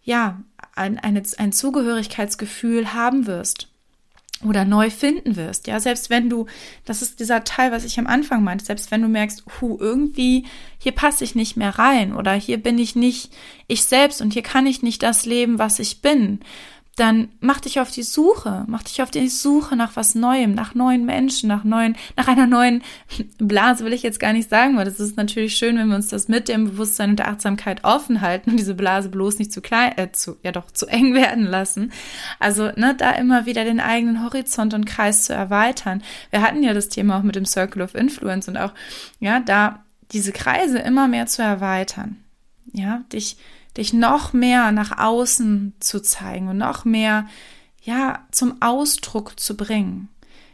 ja, 0.03 0.43
ein, 0.75 0.99
eine, 0.99 1.23
ein 1.39 1.53
Zugehörigkeitsgefühl 1.53 2.95
haben 2.95 3.27
wirst 3.27 3.69
oder 4.45 4.65
neu 4.65 4.91
finden 4.91 5.37
wirst. 5.37 5.67
Ja, 5.67 5.81
selbst 5.81 6.11
wenn 6.11 6.29
du, 6.29 6.47
das 6.85 7.03
ist 7.03 7.21
dieser 7.21 7.45
Teil, 7.45 7.73
was 7.73 7.85
ich 7.85 7.99
am 7.99 8.07
Anfang 8.07 8.43
meinte, 8.43 8.65
selbst 8.65 8.91
wenn 8.91 9.03
du 9.03 9.09
merkst, 9.09 9.45
hu, 9.61 9.77
irgendwie, 9.81 10.45
hier 10.79 10.93
passe 10.93 11.25
ich 11.25 11.35
nicht 11.35 11.57
mehr 11.57 11.79
rein 11.79 12.15
oder 12.15 12.33
hier 12.33 12.63
bin 12.63 12.79
ich 12.79 12.97
nicht 12.97 13.33
ich 13.67 13.85
selbst 13.85 14.21
und 14.21 14.33
hier 14.33 14.43
kann 14.43 14.67
ich 14.67 14.83
nicht 14.83 15.03
das 15.03 15.25
leben, 15.25 15.59
was 15.59 15.79
ich 15.79 16.03
bin 16.03 16.41
dann 16.97 17.29
mach 17.41 17.61
dich 17.61 17.81
auf 17.81 17.91
die 17.91 18.05
Suche, 18.05 18.65
mach 18.69 18.85
dich 18.85 19.03
auf 19.03 19.11
die 19.11 19.29
Suche 19.29 19.75
nach 19.75 19.97
was 19.97 20.15
Neuem, 20.15 20.55
nach 20.55 20.75
neuen 20.75 21.05
Menschen, 21.05 21.49
nach 21.49 21.65
neuen, 21.65 21.97
nach 22.17 22.29
einer 22.29 22.47
neuen 22.47 22.83
Blase 23.39 23.85
will 23.85 23.93
ich 23.93 24.03
jetzt 24.03 24.21
gar 24.21 24.33
nicht 24.33 24.49
sagen, 24.49 24.77
weil 24.77 24.85
das 24.85 25.01
ist 25.01 25.17
natürlich 25.17 25.57
schön, 25.57 25.77
wenn 25.77 25.89
wir 25.89 25.97
uns 25.97 26.09
das 26.09 26.29
mit 26.29 26.49
dem 26.49 26.67
Bewusstsein 26.67 27.11
und 27.11 27.19
der 27.19 27.29
Achtsamkeit 27.29 27.83
offen 27.83 28.21
halten 28.21 28.51
und 28.51 28.59
diese 28.59 28.75
Blase 28.75 29.09
bloß 29.09 29.39
nicht 29.39 29.53
zu 29.53 29.61
klein, 29.61 29.97
äh, 29.97 30.13
zu, 30.13 30.37
ja 30.43 30.53
doch, 30.53 30.71
zu 30.71 30.87
eng 30.87 31.15
werden 31.15 31.45
lassen. 31.45 31.93
Also, 32.39 32.71
ne, 32.77 32.95
da 32.97 33.11
immer 33.13 33.47
wieder 33.47 33.65
den 33.65 33.81
eigenen 33.81 34.23
Horizont 34.23 34.73
und 34.75 34.85
Kreis 34.85 35.25
zu 35.25 35.33
erweitern. 35.33 36.03
Wir 36.31 36.43
hatten 36.43 36.63
ja 36.63 36.75
das 36.75 36.89
Thema 36.89 37.19
auch 37.19 37.23
mit 37.23 37.35
dem 37.35 37.47
Circle 37.47 37.83
of 37.83 37.95
Influence 37.95 38.49
und 38.49 38.57
auch, 38.57 38.73
ja, 39.19 39.41
da 39.41 39.85
diese 40.13 40.33
Kreise 40.33 40.79
immer 40.79 41.09
mehr 41.09 41.27
zu 41.27 41.43
erweitern. 41.43 42.19
Ja, 42.73 43.03
dich 43.13 43.37
dich 43.77 43.93
noch 43.93 44.33
mehr 44.33 44.73
nach 44.73 44.99
außen 44.99 45.75
zu 45.81 46.01
zeigen 46.01 46.49
und 46.49 46.59
noch 46.59 46.85
mehr, 46.85 47.27
ja, 47.83 48.27
zum 48.31 48.63
Ausdruck 48.63 49.39
zu 49.39 49.57
bringen. 49.57 50.09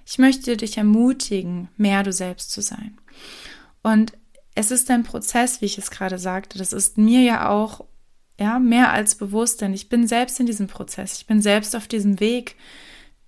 Ich 0.07 0.19
möchte 0.19 0.57
dich 0.57 0.77
ermutigen, 0.77 1.69
mehr 1.77 2.03
du 2.03 2.13
selbst 2.13 2.51
zu 2.51 2.63
sein. 2.63 2.99
Und 3.83 4.13
es 4.55 4.71
ist 4.71 4.91
ein 4.91 5.05
Prozess, 5.05 5.61
wie 5.61 5.67
ich 5.67 5.79
es 5.79 5.91
gerade 5.91 6.19
sagte. 6.19 6.59
Das 6.59 6.73
ist 6.73 6.99
mir 6.99 7.23
ja 7.23 7.49
auch, 7.49 7.85
ja, 8.39 8.59
mehr 8.59 8.93
als 8.93 9.15
bewusst, 9.15 9.61
denn 9.61 9.73
ich 9.73 9.89
bin 9.89 10.07
selbst 10.07 10.41
in 10.41 10.47
diesem 10.47 10.67
Prozess. 10.67 11.19
Ich 11.19 11.27
bin 11.27 11.41
selbst 11.41 11.77
auf 11.77 11.87
diesem 11.87 12.21
Weg, 12.21 12.57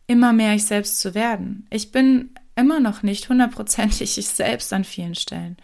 immer 0.06 0.32
mehr 0.32 0.54
ich 0.54 0.64
selbst 0.64 1.00
zu 1.00 1.14
werden. 1.14 1.66
Ich 1.70 1.92
bin 1.92 2.34
immer 2.56 2.80
noch 2.80 3.02
nicht 3.02 3.28
hundertprozentig 3.28 4.18
ich 4.18 4.28
selbst 4.28 4.72
an 4.72 4.84
vielen 4.84 5.14
Stellen. 5.14 5.56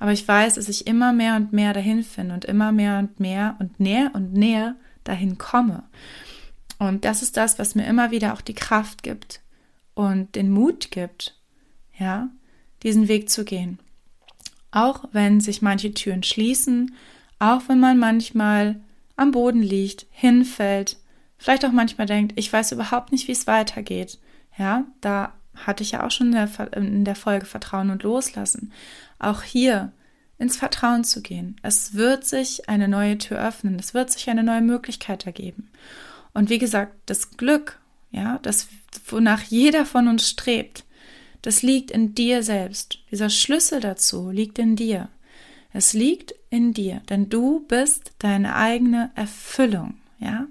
Aber 0.00 0.12
ich 0.12 0.26
weiß, 0.26 0.56
dass 0.56 0.68
ich 0.68 0.86
immer 0.86 1.12
mehr 1.12 1.36
und 1.36 1.52
mehr 1.52 1.72
dahin 1.72 2.02
finde 2.02 2.34
und 2.34 2.44
immer 2.46 2.72
mehr 2.72 2.98
und 2.98 3.20
mehr 3.20 3.54
und 3.60 3.78
näher 3.78 4.10
und 4.14 4.32
näher 4.32 4.74
dahin 5.04 5.38
komme. 5.38 5.84
Und 6.78 7.04
das 7.04 7.22
ist 7.22 7.36
das, 7.36 7.58
was 7.58 7.74
mir 7.74 7.86
immer 7.86 8.10
wieder 8.10 8.32
auch 8.32 8.40
die 8.40 8.54
Kraft 8.54 9.02
gibt 9.02 9.42
und 9.94 10.34
den 10.34 10.50
Mut 10.50 10.90
gibt, 10.90 11.38
ja, 11.98 12.30
diesen 12.82 13.08
Weg 13.08 13.28
zu 13.28 13.44
gehen. 13.44 13.78
Auch 14.70 15.04
wenn 15.12 15.40
sich 15.40 15.60
manche 15.60 15.92
Türen 15.92 16.22
schließen, 16.22 16.94
auch 17.38 17.62
wenn 17.68 17.78
man 17.78 17.98
manchmal 17.98 18.80
am 19.16 19.32
Boden 19.32 19.62
liegt, 19.62 20.06
hinfällt, 20.10 20.96
vielleicht 21.36 21.66
auch 21.66 21.72
manchmal 21.72 22.06
denkt, 22.06 22.32
ich 22.36 22.50
weiß 22.50 22.72
überhaupt 22.72 23.12
nicht, 23.12 23.28
wie 23.28 23.32
es 23.32 23.46
weitergeht. 23.46 24.18
Ja, 24.56 24.84
da 25.02 25.34
hatte 25.54 25.82
ich 25.82 25.90
ja 25.90 26.06
auch 26.06 26.10
schon 26.10 26.28
in 26.28 26.32
der, 26.32 26.72
in 26.74 27.04
der 27.04 27.16
Folge 27.16 27.44
Vertrauen 27.44 27.90
und 27.90 28.02
Loslassen. 28.02 28.72
Auch 29.20 29.42
hier 29.42 29.92
ins 30.38 30.56
Vertrauen 30.56 31.04
zu 31.04 31.22
gehen. 31.22 31.56
Es 31.62 31.94
wird 31.94 32.24
sich 32.24 32.68
eine 32.68 32.88
neue 32.88 33.18
Tür 33.18 33.46
öffnen, 33.46 33.78
es 33.78 33.94
wird 33.94 34.10
sich 34.10 34.28
eine 34.28 34.42
neue 34.42 34.62
Möglichkeit 34.62 35.26
ergeben. 35.26 35.70
Und 36.32 36.50
wie 36.50 36.58
gesagt, 36.58 36.94
das 37.06 37.36
Glück, 37.36 37.78
ja, 38.10 38.38
das, 38.42 38.68
wonach 39.06 39.42
jeder 39.42 39.86
von 39.86 40.08
uns 40.08 40.28
strebt, 40.28 40.84
das 41.42 41.62
liegt 41.62 41.90
in 41.90 42.14
dir 42.14 42.42
selbst. 42.42 42.98
Dieser 43.10 43.30
Schlüssel 43.30 43.80
dazu 43.80 44.30
liegt 44.30 44.58
in 44.58 44.76
dir. 44.76 45.08
Es 45.72 45.92
liegt 45.92 46.34
in 46.50 46.72
dir, 46.72 47.00
denn 47.08 47.28
du 47.28 47.60
bist 47.60 48.12
deine 48.18 48.56
eigene 48.56 49.10
Erfüllung, 49.14 49.94
ja? 50.18 50.46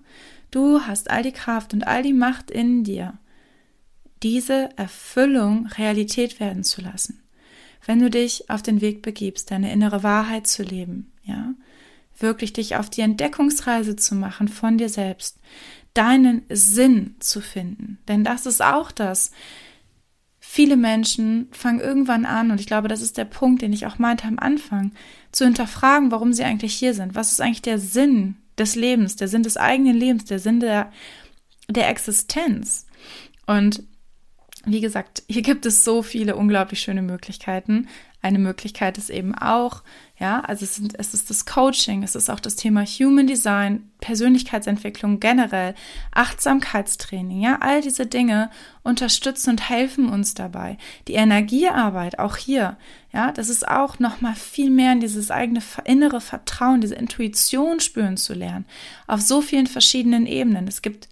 Du 0.51 0.81
hast 0.81 1.11
all 1.11 1.21
die 1.21 1.31
Kraft 1.31 1.73
und 1.73 1.85
all 1.85 2.01
die 2.01 2.13
Macht 2.13 2.49
in 2.49 2.83
dir, 2.83 3.19
diese 4.23 4.69
Erfüllung 4.77 5.67
Realität 5.67 6.39
werden 6.39 6.63
zu 6.63 6.81
lassen. 6.81 7.21
Wenn 7.85 7.99
du 7.99 8.09
dich 8.09 8.49
auf 8.49 8.61
den 8.61 8.81
Weg 8.81 9.01
begibst, 9.01 9.51
deine 9.51 9.71
innere 9.71 10.03
Wahrheit 10.03 10.47
zu 10.47 10.63
leben, 10.63 11.11
ja? 11.23 11.53
Wirklich 12.17 12.51
dich 12.51 12.75
auf 12.75 12.89
die 12.89 13.01
Entdeckungsreise 13.01 13.95
zu 13.95 14.13
machen 14.13 14.49
von 14.49 14.77
dir 14.77 14.89
selbst, 14.89 15.39
deinen 15.93 16.43
Sinn 16.49 17.15
zu 17.19 17.39
finden. 17.39 17.97
Denn 18.09 18.25
das 18.25 18.45
ist 18.45 18.61
auch 18.61 18.91
das, 18.91 19.31
viele 20.39 20.77
Menschen 20.77 21.47
fangen 21.51 21.79
irgendwann 21.79 22.25
an, 22.25 22.51
und 22.51 22.59
ich 22.59 22.67
glaube, 22.67 22.87
das 22.87 23.01
ist 23.01 23.17
der 23.17 23.25
Punkt, 23.25 23.61
den 23.61 23.71
ich 23.71 23.85
auch 23.85 23.99
meinte 23.99 24.27
am 24.27 24.39
Anfang, 24.39 24.91
zu 25.31 25.45
hinterfragen, 25.45 26.11
warum 26.11 26.33
sie 26.33 26.43
eigentlich 26.43 26.73
hier 26.73 26.93
sind. 26.93 27.15
Was 27.15 27.31
ist 27.31 27.39
eigentlich 27.39 27.61
der 27.61 27.79
Sinn 27.79 28.35
des 28.57 28.75
Lebens, 28.75 29.15
der 29.15 29.27
Sinn 29.27 29.43
des 29.43 29.57
eigenen 29.57 29.95
Lebens, 29.95 30.25
der 30.25 30.39
Sinn 30.39 30.59
der, 30.59 30.91
der 31.69 31.87
Existenz? 31.87 32.87
Und 33.45 33.83
wie 34.65 34.81
gesagt, 34.81 35.23
hier 35.27 35.41
gibt 35.41 35.65
es 35.65 35.83
so 35.83 36.03
viele 36.03 36.35
unglaublich 36.35 36.81
schöne 36.81 37.01
Möglichkeiten. 37.01 37.87
Eine 38.21 38.39
Möglichkeit 38.39 38.97
ist 38.97 39.09
eben 39.09 39.33
auch, 39.33 39.81
ja, 40.19 40.41
also 40.41 40.65
es, 40.65 40.75
sind, 40.75 40.99
es 40.99 41.13
ist 41.13 41.29
das 41.29 41.45
Coaching, 41.45 42.03
es 42.03 42.15
ist 42.15 42.29
auch 42.29 42.41
das 42.41 42.57
Thema 42.57 42.83
Human 42.83 43.27
Design, 43.27 43.89
Persönlichkeitsentwicklung 44.01 45.21
generell, 45.21 45.75
Achtsamkeitstraining, 46.11 47.39
ja, 47.39 47.59
all 47.61 47.79
diese 47.79 48.05
Dinge 48.05 48.51
unterstützen 48.83 49.51
und 49.51 49.69
helfen 49.69 50.09
uns 50.09 50.33
dabei. 50.33 50.77
Die 51.07 51.13
Energiearbeit, 51.13 52.19
auch 52.19 52.35
hier, 52.35 52.77
ja, 53.13 53.31
das 53.31 53.47
ist 53.47 53.65
auch 53.65 53.99
nochmal 53.99 54.35
viel 54.35 54.69
mehr 54.69 54.91
in 54.91 54.99
dieses 54.99 55.31
eigene 55.31 55.61
innere 55.85 56.19
Vertrauen, 56.19 56.81
diese 56.81 56.95
Intuition 56.95 57.79
spüren 57.79 58.17
zu 58.17 58.33
lernen, 58.33 58.65
auf 59.07 59.21
so 59.21 59.39
vielen 59.39 59.67
verschiedenen 59.67 60.25
Ebenen. 60.25 60.67
Es 60.67 60.81
gibt 60.81 61.07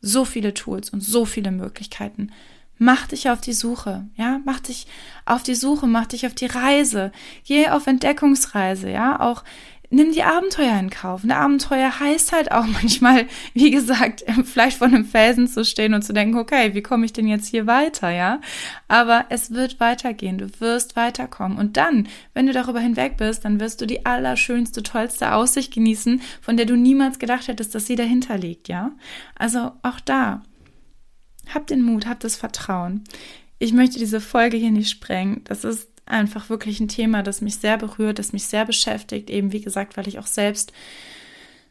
so 0.00 0.24
viele 0.24 0.54
Tools 0.54 0.90
und 0.90 1.00
so 1.00 1.24
viele 1.24 1.52
Möglichkeiten. 1.52 2.32
Mach 2.78 3.08
dich 3.08 3.28
auf 3.30 3.40
die 3.40 3.52
Suche, 3.52 4.06
ja, 4.16 4.40
mach 4.44 4.60
dich 4.60 4.86
auf 5.26 5.42
die 5.42 5.54
Suche, 5.54 5.86
mach 5.86 6.06
dich 6.06 6.26
auf 6.26 6.34
die 6.34 6.46
Reise, 6.46 7.12
geh 7.44 7.68
auf 7.68 7.86
Entdeckungsreise, 7.86 8.90
ja, 8.90 9.20
auch 9.20 9.44
nimm 9.90 10.12
die 10.12 10.22
Abenteuer 10.22 10.78
in 10.78 10.90
Kauf. 10.90 11.24
Ein 11.24 11.32
Abenteuer 11.32 11.98
heißt 11.98 12.32
halt 12.32 12.52
auch 12.52 12.66
manchmal, 12.66 13.26
wie 13.54 13.70
gesagt, 13.70 14.24
vielleicht 14.44 14.78
vor 14.78 14.86
einem 14.86 15.04
Felsen 15.04 15.48
zu 15.48 15.64
stehen 15.64 15.94
und 15.94 16.02
zu 16.02 16.12
denken, 16.12 16.36
okay, 16.36 16.74
wie 16.74 16.82
komme 16.82 17.06
ich 17.06 17.12
denn 17.12 17.26
jetzt 17.26 17.48
hier 17.48 17.66
weiter, 17.66 18.10
ja? 18.10 18.40
Aber 18.86 19.26
es 19.28 19.52
wird 19.52 19.80
weitergehen, 19.80 20.38
du 20.38 20.48
wirst 20.60 20.96
weiterkommen. 20.96 21.58
Und 21.58 21.76
dann, 21.76 22.08
wenn 22.34 22.46
du 22.46 22.52
darüber 22.52 22.80
hinweg 22.80 23.16
bist, 23.16 23.44
dann 23.44 23.60
wirst 23.60 23.80
du 23.80 23.86
die 23.86 24.06
allerschönste, 24.06 24.82
tollste 24.82 25.32
Aussicht 25.32 25.72
genießen, 25.72 26.20
von 26.40 26.56
der 26.56 26.66
du 26.66 26.76
niemals 26.76 27.18
gedacht 27.18 27.48
hättest, 27.48 27.74
dass 27.74 27.86
sie 27.86 27.96
dahinter 27.96 28.38
liegt, 28.38 28.68
ja? 28.68 28.92
Also 29.36 29.72
auch 29.82 30.00
da, 30.00 30.42
hab 31.52 31.66
den 31.66 31.82
Mut, 31.82 32.06
hab 32.06 32.20
das 32.20 32.36
Vertrauen. 32.36 33.04
Ich 33.58 33.72
möchte 33.72 33.98
diese 33.98 34.20
Folge 34.20 34.56
hier 34.56 34.70
nicht 34.70 34.90
sprengen. 34.90 35.42
Das 35.44 35.64
ist 35.64 35.88
einfach 36.06 36.48
wirklich 36.48 36.80
ein 36.80 36.88
Thema, 36.88 37.22
das 37.22 37.40
mich 37.40 37.56
sehr 37.56 37.76
berührt, 37.76 38.18
das 38.18 38.32
mich 38.32 38.46
sehr 38.46 38.64
beschäftigt. 38.64 39.30
Eben 39.30 39.52
wie 39.52 39.60
gesagt, 39.60 39.96
weil 39.96 40.08
ich 40.08 40.18
auch 40.18 40.26
selbst 40.26 40.72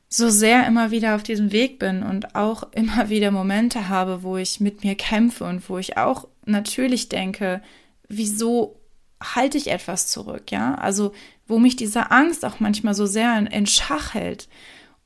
so 0.09 0.29
sehr 0.29 0.65
immer 0.67 0.91
wieder 0.91 1.15
auf 1.15 1.23
diesem 1.23 1.51
Weg 1.51 1.79
bin 1.79 2.03
und 2.03 2.35
auch 2.35 2.71
immer 2.73 3.09
wieder 3.09 3.31
Momente 3.31 3.89
habe, 3.89 4.23
wo 4.23 4.37
ich 4.37 4.59
mit 4.59 4.83
mir 4.83 4.95
kämpfe 4.95 5.43
und 5.43 5.69
wo 5.69 5.77
ich 5.77 5.97
auch 5.97 6.27
natürlich 6.45 7.09
denke, 7.09 7.61
wieso 8.07 8.79
halte 9.21 9.57
ich 9.57 9.67
etwas 9.67 10.07
zurück, 10.07 10.51
ja? 10.51 10.75
Also, 10.75 11.11
wo 11.47 11.59
mich 11.59 11.75
diese 11.75 12.11
Angst 12.11 12.45
auch 12.45 12.59
manchmal 12.59 12.93
so 12.93 13.05
sehr 13.05 13.37
in, 13.37 13.47
in 13.47 13.65
Schach 13.65 14.13
hält. 14.13 14.47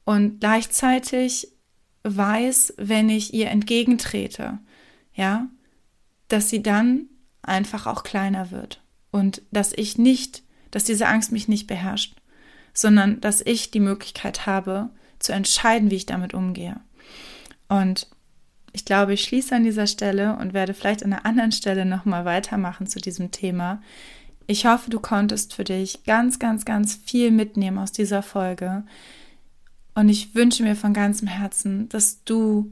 Und 0.03 0.39
gleichzeitig 0.39 1.50
weiß, 2.03 2.75
wenn 2.77 3.09
ich 3.09 3.33
ihr 3.33 3.49
entgegentrete, 3.49 4.59
ja, 5.13 5.47
dass 6.27 6.49
sie 6.49 6.63
dann 6.63 7.07
einfach 7.41 7.87
auch 7.87 8.03
kleiner 8.03 8.51
wird 8.51 8.81
und 9.11 9.41
dass 9.51 9.73
ich 9.73 9.97
nicht, 9.97 10.43
dass 10.71 10.83
diese 10.83 11.07
Angst 11.07 11.31
mich 11.31 11.47
nicht 11.47 11.67
beherrscht, 11.67 12.15
sondern 12.73 13.19
dass 13.21 13.41
ich 13.41 13.71
die 13.71 13.79
Möglichkeit 13.79 14.45
habe, 14.45 14.89
zu 15.19 15.33
entscheiden, 15.33 15.91
wie 15.91 15.95
ich 15.95 16.05
damit 16.05 16.33
umgehe. 16.33 16.79
Und 17.67 18.07
ich 18.73 18.85
glaube, 18.85 19.13
ich 19.13 19.23
schließe 19.23 19.55
an 19.55 19.63
dieser 19.63 19.87
Stelle 19.87 20.37
und 20.37 20.53
werde 20.53 20.73
vielleicht 20.73 21.03
an 21.03 21.13
einer 21.13 21.25
anderen 21.25 21.51
Stelle 21.51 21.85
nochmal 21.85 22.25
weitermachen 22.25 22.87
zu 22.87 22.99
diesem 22.99 23.31
Thema. 23.31 23.81
Ich 24.47 24.65
hoffe, 24.65 24.89
du 24.89 24.99
konntest 24.99 25.53
für 25.53 25.63
dich 25.63 26.03
ganz, 26.05 26.39
ganz, 26.39 26.65
ganz 26.65 26.95
viel 26.95 27.31
mitnehmen 27.31 27.77
aus 27.77 27.91
dieser 27.91 28.23
Folge. 28.23 28.83
Und 29.93 30.09
ich 30.09 30.35
wünsche 30.35 30.63
mir 30.63 30.75
von 30.75 30.93
ganzem 30.93 31.27
Herzen, 31.27 31.89
dass 31.89 32.23
du 32.23 32.71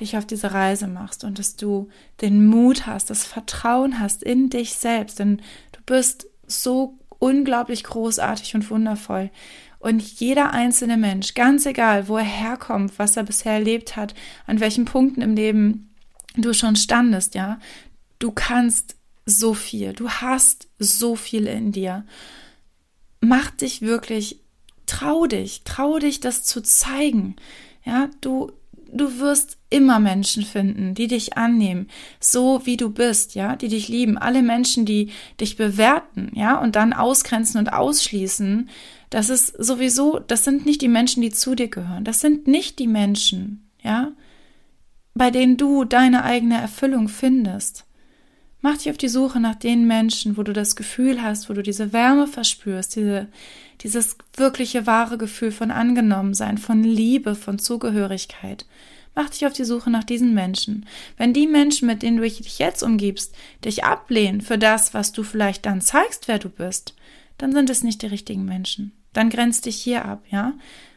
dich 0.00 0.16
auf 0.16 0.26
diese 0.26 0.52
Reise 0.52 0.86
machst 0.86 1.24
und 1.24 1.38
dass 1.38 1.56
du 1.56 1.88
den 2.20 2.46
Mut 2.46 2.86
hast, 2.86 3.10
das 3.10 3.24
Vertrauen 3.24 3.98
hast 3.98 4.22
in 4.22 4.50
dich 4.50 4.74
selbst, 4.74 5.18
denn 5.18 5.38
du 5.72 5.80
bist 5.86 6.26
so 6.46 6.98
unglaublich 7.18 7.84
großartig 7.84 8.54
und 8.54 8.70
wundervoll. 8.70 9.30
Und 9.80 10.02
jeder 10.02 10.52
einzelne 10.52 10.96
Mensch, 10.96 11.34
ganz 11.34 11.66
egal, 11.66 12.08
wo 12.08 12.16
er 12.16 12.24
herkommt, 12.24 12.98
was 12.98 13.16
er 13.16 13.22
bisher 13.24 13.52
erlebt 13.52 13.96
hat, 13.96 14.14
an 14.46 14.60
welchen 14.60 14.84
Punkten 14.84 15.22
im 15.22 15.34
Leben 15.34 15.94
du 16.36 16.52
schon 16.52 16.76
standest, 16.76 17.34
ja, 17.34 17.58
du 18.18 18.32
kannst 18.32 18.96
so 19.24 19.54
viel, 19.54 19.92
du 19.92 20.08
hast 20.08 20.68
so 20.78 21.16
viel 21.16 21.46
in 21.46 21.72
dir. 21.72 22.04
Mach 23.20 23.50
dich 23.50 23.82
wirklich 23.82 24.40
trau 24.88 25.26
dich, 25.26 25.62
trau 25.64 25.98
dich, 25.98 26.18
das 26.18 26.42
zu 26.42 26.60
zeigen. 26.60 27.36
Ja, 27.84 28.10
du, 28.20 28.50
du 28.92 29.20
wirst 29.20 29.58
immer 29.70 30.00
Menschen 30.00 30.42
finden, 30.42 30.94
die 30.94 31.06
dich 31.06 31.36
annehmen, 31.36 31.88
so 32.20 32.62
wie 32.64 32.76
du 32.76 32.90
bist, 32.90 33.34
ja, 33.34 33.54
die 33.54 33.68
dich 33.68 33.88
lieben. 33.88 34.18
Alle 34.18 34.42
Menschen, 34.42 34.84
die 34.84 35.10
dich 35.40 35.56
bewerten, 35.56 36.32
ja, 36.34 36.58
und 36.58 36.74
dann 36.74 36.92
ausgrenzen 36.92 37.58
und 37.58 37.72
ausschließen, 37.72 38.68
das 39.10 39.30
ist 39.30 39.54
sowieso, 39.58 40.18
das 40.18 40.44
sind 40.44 40.66
nicht 40.66 40.82
die 40.82 40.88
Menschen, 40.88 41.22
die 41.22 41.30
zu 41.30 41.54
dir 41.54 41.68
gehören. 41.68 42.04
Das 42.04 42.20
sind 42.20 42.46
nicht 42.46 42.78
die 42.78 42.88
Menschen, 42.88 43.70
ja, 43.82 44.12
bei 45.14 45.30
denen 45.30 45.56
du 45.56 45.84
deine 45.84 46.24
eigene 46.24 46.60
Erfüllung 46.60 47.08
findest. 47.08 47.84
Mach 48.60 48.76
dich 48.76 48.90
auf 48.90 48.96
die 48.96 49.08
Suche 49.08 49.38
nach 49.38 49.54
den 49.54 49.86
Menschen, 49.86 50.36
wo 50.36 50.42
du 50.42 50.52
das 50.52 50.74
Gefühl 50.74 51.22
hast, 51.22 51.48
wo 51.48 51.54
du 51.54 51.62
diese 51.62 51.92
Wärme 51.92 52.26
verspürst, 52.26 52.96
diese, 52.96 53.28
dieses 53.82 54.16
wirkliche 54.34 54.86
wahre 54.86 55.16
Gefühl 55.16 55.52
von 55.52 55.70
Angenommensein, 55.70 56.58
von 56.58 56.82
Liebe, 56.82 57.36
von 57.36 57.60
Zugehörigkeit. 57.60 58.66
Mach 59.14 59.30
dich 59.30 59.46
auf 59.46 59.52
die 59.52 59.64
Suche 59.64 59.90
nach 59.90 60.04
diesen 60.04 60.34
Menschen. 60.34 60.86
Wenn 61.16 61.32
die 61.32 61.46
Menschen, 61.46 61.86
mit 61.86 62.02
denen 62.02 62.16
du 62.16 62.24
dich 62.24 62.58
jetzt 62.58 62.82
umgibst, 62.82 63.34
dich 63.64 63.84
ablehnen 63.84 64.40
für 64.40 64.58
das, 64.58 64.92
was 64.92 65.12
du 65.12 65.22
vielleicht 65.22 65.64
dann 65.66 65.80
zeigst, 65.80 66.26
wer 66.26 66.38
du 66.38 66.48
bist, 66.48 66.94
dann 67.36 67.52
sind 67.52 67.70
es 67.70 67.84
nicht 67.84 68.02
die 68.02 68.06
richtigen 68.06 68.44
Menschen. 68.44 68.92
Dann 69.12 69.30
grenzt 69.30 69.66
dich 69.66 69.76
hier 69.76 70.04
ab, 70.04 70.24
ja? 70.30 70.54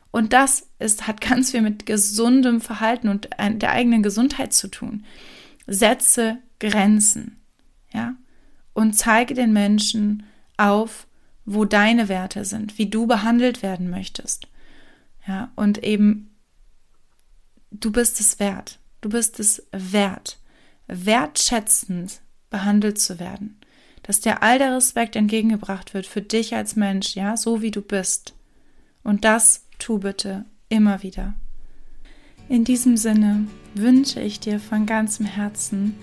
Und 0.10 0.34
das 0.34 0.68
ist, 0.80 1.08
hat 1.08 1.22
ganz 1.22 1.52
viel 1.52 1.62
mit 1.62 1.86
gesundem 1.86 2.60
Verhalten 2.60 3.08
und 3.08 3.30
der 3.40 3.72
eigenen 3.72 4.04
Gesundheit 4.04 4.52
zu 4.52 4.68
tun. 4.68 5.06
Setze 5.68 6.40
Grenzen 6.60 7.41
ja, 7.94 8.16
und 8.74 8.94
zeige 8.94 9.34
den 9.34 9.54
Menschen 9.54 10.24
auf, 10.58 11.08
wo 11.46 11.66
deine 11.66 12.08
Werte 12.08 12.46
sind, 12.46 12.78
wie 12.78 12.90
du 12.90 13.08
behandelt 13.08 13.64
werden 13.64 13.90
möchtest. 13.90 14.48
Ja, 15.28 15.52
und 15.56 15.84
eben, 15.84 16.36
du 17.72 17.92
bist 17.92 18.20
es 18.20 18.40
wert. 18.40 18.80
Du 19.02 19.10
bist 19.10 19.40
es 19.40 19.64
wert, 19.72 20.38
wertschätzend 20.88 22.22
behandelt 22.50 23.00
zu 23.00 23.20
werden. 23.20 23.60
Dass 24.04 24.20
dir 24.20 24.42
all 24.44 24.60
der 24.60 24.76
Respekt 24.76 25.16
entgegengebracht 25.16 25.94
wird 25.94 26.06
für 26.06 26.22
dich 26.22 26.56
als 26.56 26.76
Mensch, 26.76 27.16
ja, 27.16 27.38
so 27.38 27.62
wie 27.62 27.72
du 27.72 27.82
bist. 27.82 28.34
Und 29.04 29.26
das 29.26 29.66
tu 29.80 30.00
bitte 30.00 30.46
immer 30.70 31.02
wieder. 31.04 31.34
In 32.48 32.64
diesem 32.64 32.98
Sinne 32.98 33.48
wünsche 33.74 34.20
ich 34.20 34.40
dir 34.40 34.60
von 34.60 34.86
ganzem 34.86 35.26
Herzen, 35.26 35.96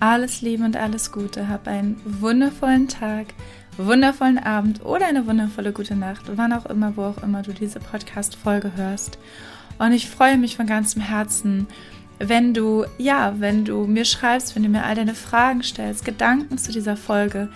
alles 0.00 0.42
Liebe 0.42 0.64
und 0.64 0.76
alles 0.76 1.12
Gute. 1.12 1.48
Hab 1.48 1.68
einen 1.68 2.00
wundervollen 2.04 2.88
Tag, 2.88 3.26
wundervollen 3.76 4.38
Abend 4.38 4.84
oder 4.84 5.06
eine 5.06 5.26
wundervolle 5.26 5.72
gute 5.72 5.96
Nacht, 5.96 6.24
wann 6.36 6.52
auch 6.52 6.66
immer, 6.66 6.96
wo 6.96 7.02
auch 7.02 7.22
immer 7.22 7.42
du 7.42 7.52
diese 7.52 7.80
Podcast-Folge 7.80 8.72
hörst. 8.76 9.18
Und 9.78 9.92
ich 9.92 10.08
freue 10.08 10.38
mich 10.38 10.56
von 10.56 10.66
ganzem 10.66 11.02
Herzen, 11.02 11.66
wenn 12.18 12.54
du, 12.54 12.86
ja, 12.98 13.34
wenn 13.38 13.64
du 13.64 13.86
mir 13.86 14.04
schreibst, 14.04 14.56
wenn 14.56 14.62
du 14.62 14.68
mir 14.68 14.84
all 14.84 14.94
deine 14.94 15.14
Fragen 15.14 15.62
stellst, 15.62 16.04
Gedanken 16.04 16.56
zu 16.56 16.72
dieser 16.72 16.96
Folge, 16.96 17.50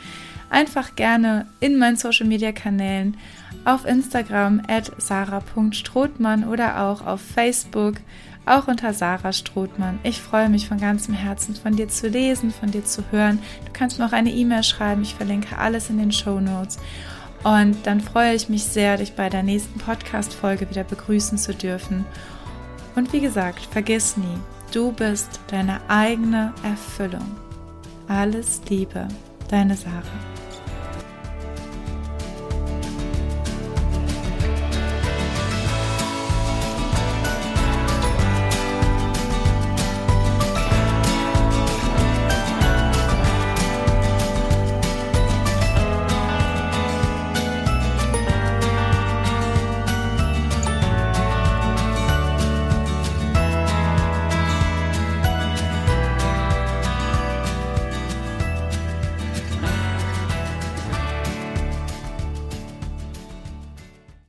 einfach 0.50 0.96
gerne 0.96 1.46
in 1.60 1.78
meinen 1.78 1.96
Social 1.96 2.26
Media 2.26 2.52
Kanälen 2.52 3.16
auf 3.64 3.86
Instagram 3.86 4.62
at 4.68 4.90
sarah.strothmann 4.98 6.44
oder 6.44 6.82
auch 6.82 7.06
auf 7.06 7.20
Facebook, 7.20 7.94
auch 8.46 8.68
unter 8.68 8.92
Sarah 8.92 9.32
Strothmann. 9.32 9.98
Ich 10.02 10.20
freue 10.20 10.48
mich 10.48 10.68
von 10.68 10.78
ganzem 10.78 11.14
Herzen 11.14 11.54
von 11.54 11.76
dir 11.76 11.88
zu 11.88 12.08
lesen, 12.08 12.52
von 12.52 12.70
dir 12.70 12.84
zu 12.84 13.02
hören. 13.10 13.38
Du 13.64 13.72
kannst 13.72 13.98
mir 13.98 14.06
auch 14.06 14.12
eine 14.12 14.30
E-Mail 14.30 14.62
schreiben, 14.62 15.02
ich 15.02 15.14
verlinke 15.14 15.58
alles 15.58 15.90
in 15.90 15.98
den 15.98 16.12
Show 16.12 16.40
Notes. 16.40 16.78
Und 17.42 17.86
dann 17.86 18.00
freue 18.00 18.34
ich 18.34 18.48
mich 18.48 18.64
sehr, 18.64 18.98
dich 18.98 19.14
bei 19.14 19.28
der 19.28 19.42
nächsten 19.42 19.78
Podcast-Folge 19.78 20.68
wieder 20.68 20.84
begrüßen 20.84 21.38
zu 21.38 21.54
dürfen. 21.54 22.04
Und 22.96 23.12
wie 23.12 23.20
gesagt, 23.20 23.66
vergiss 23.70 24.16
nie, 24.16 24.38
du 24.72 24.92
bist 24.92 25.40
deine 25.48 25.80
eigene 25.88 26.52
Erfüllung. 26.62 27.36
Alles 28.08 28.60
Liebe, 28.68 29.08
deine 29.48 29.76
Sarah. 29.76 30.29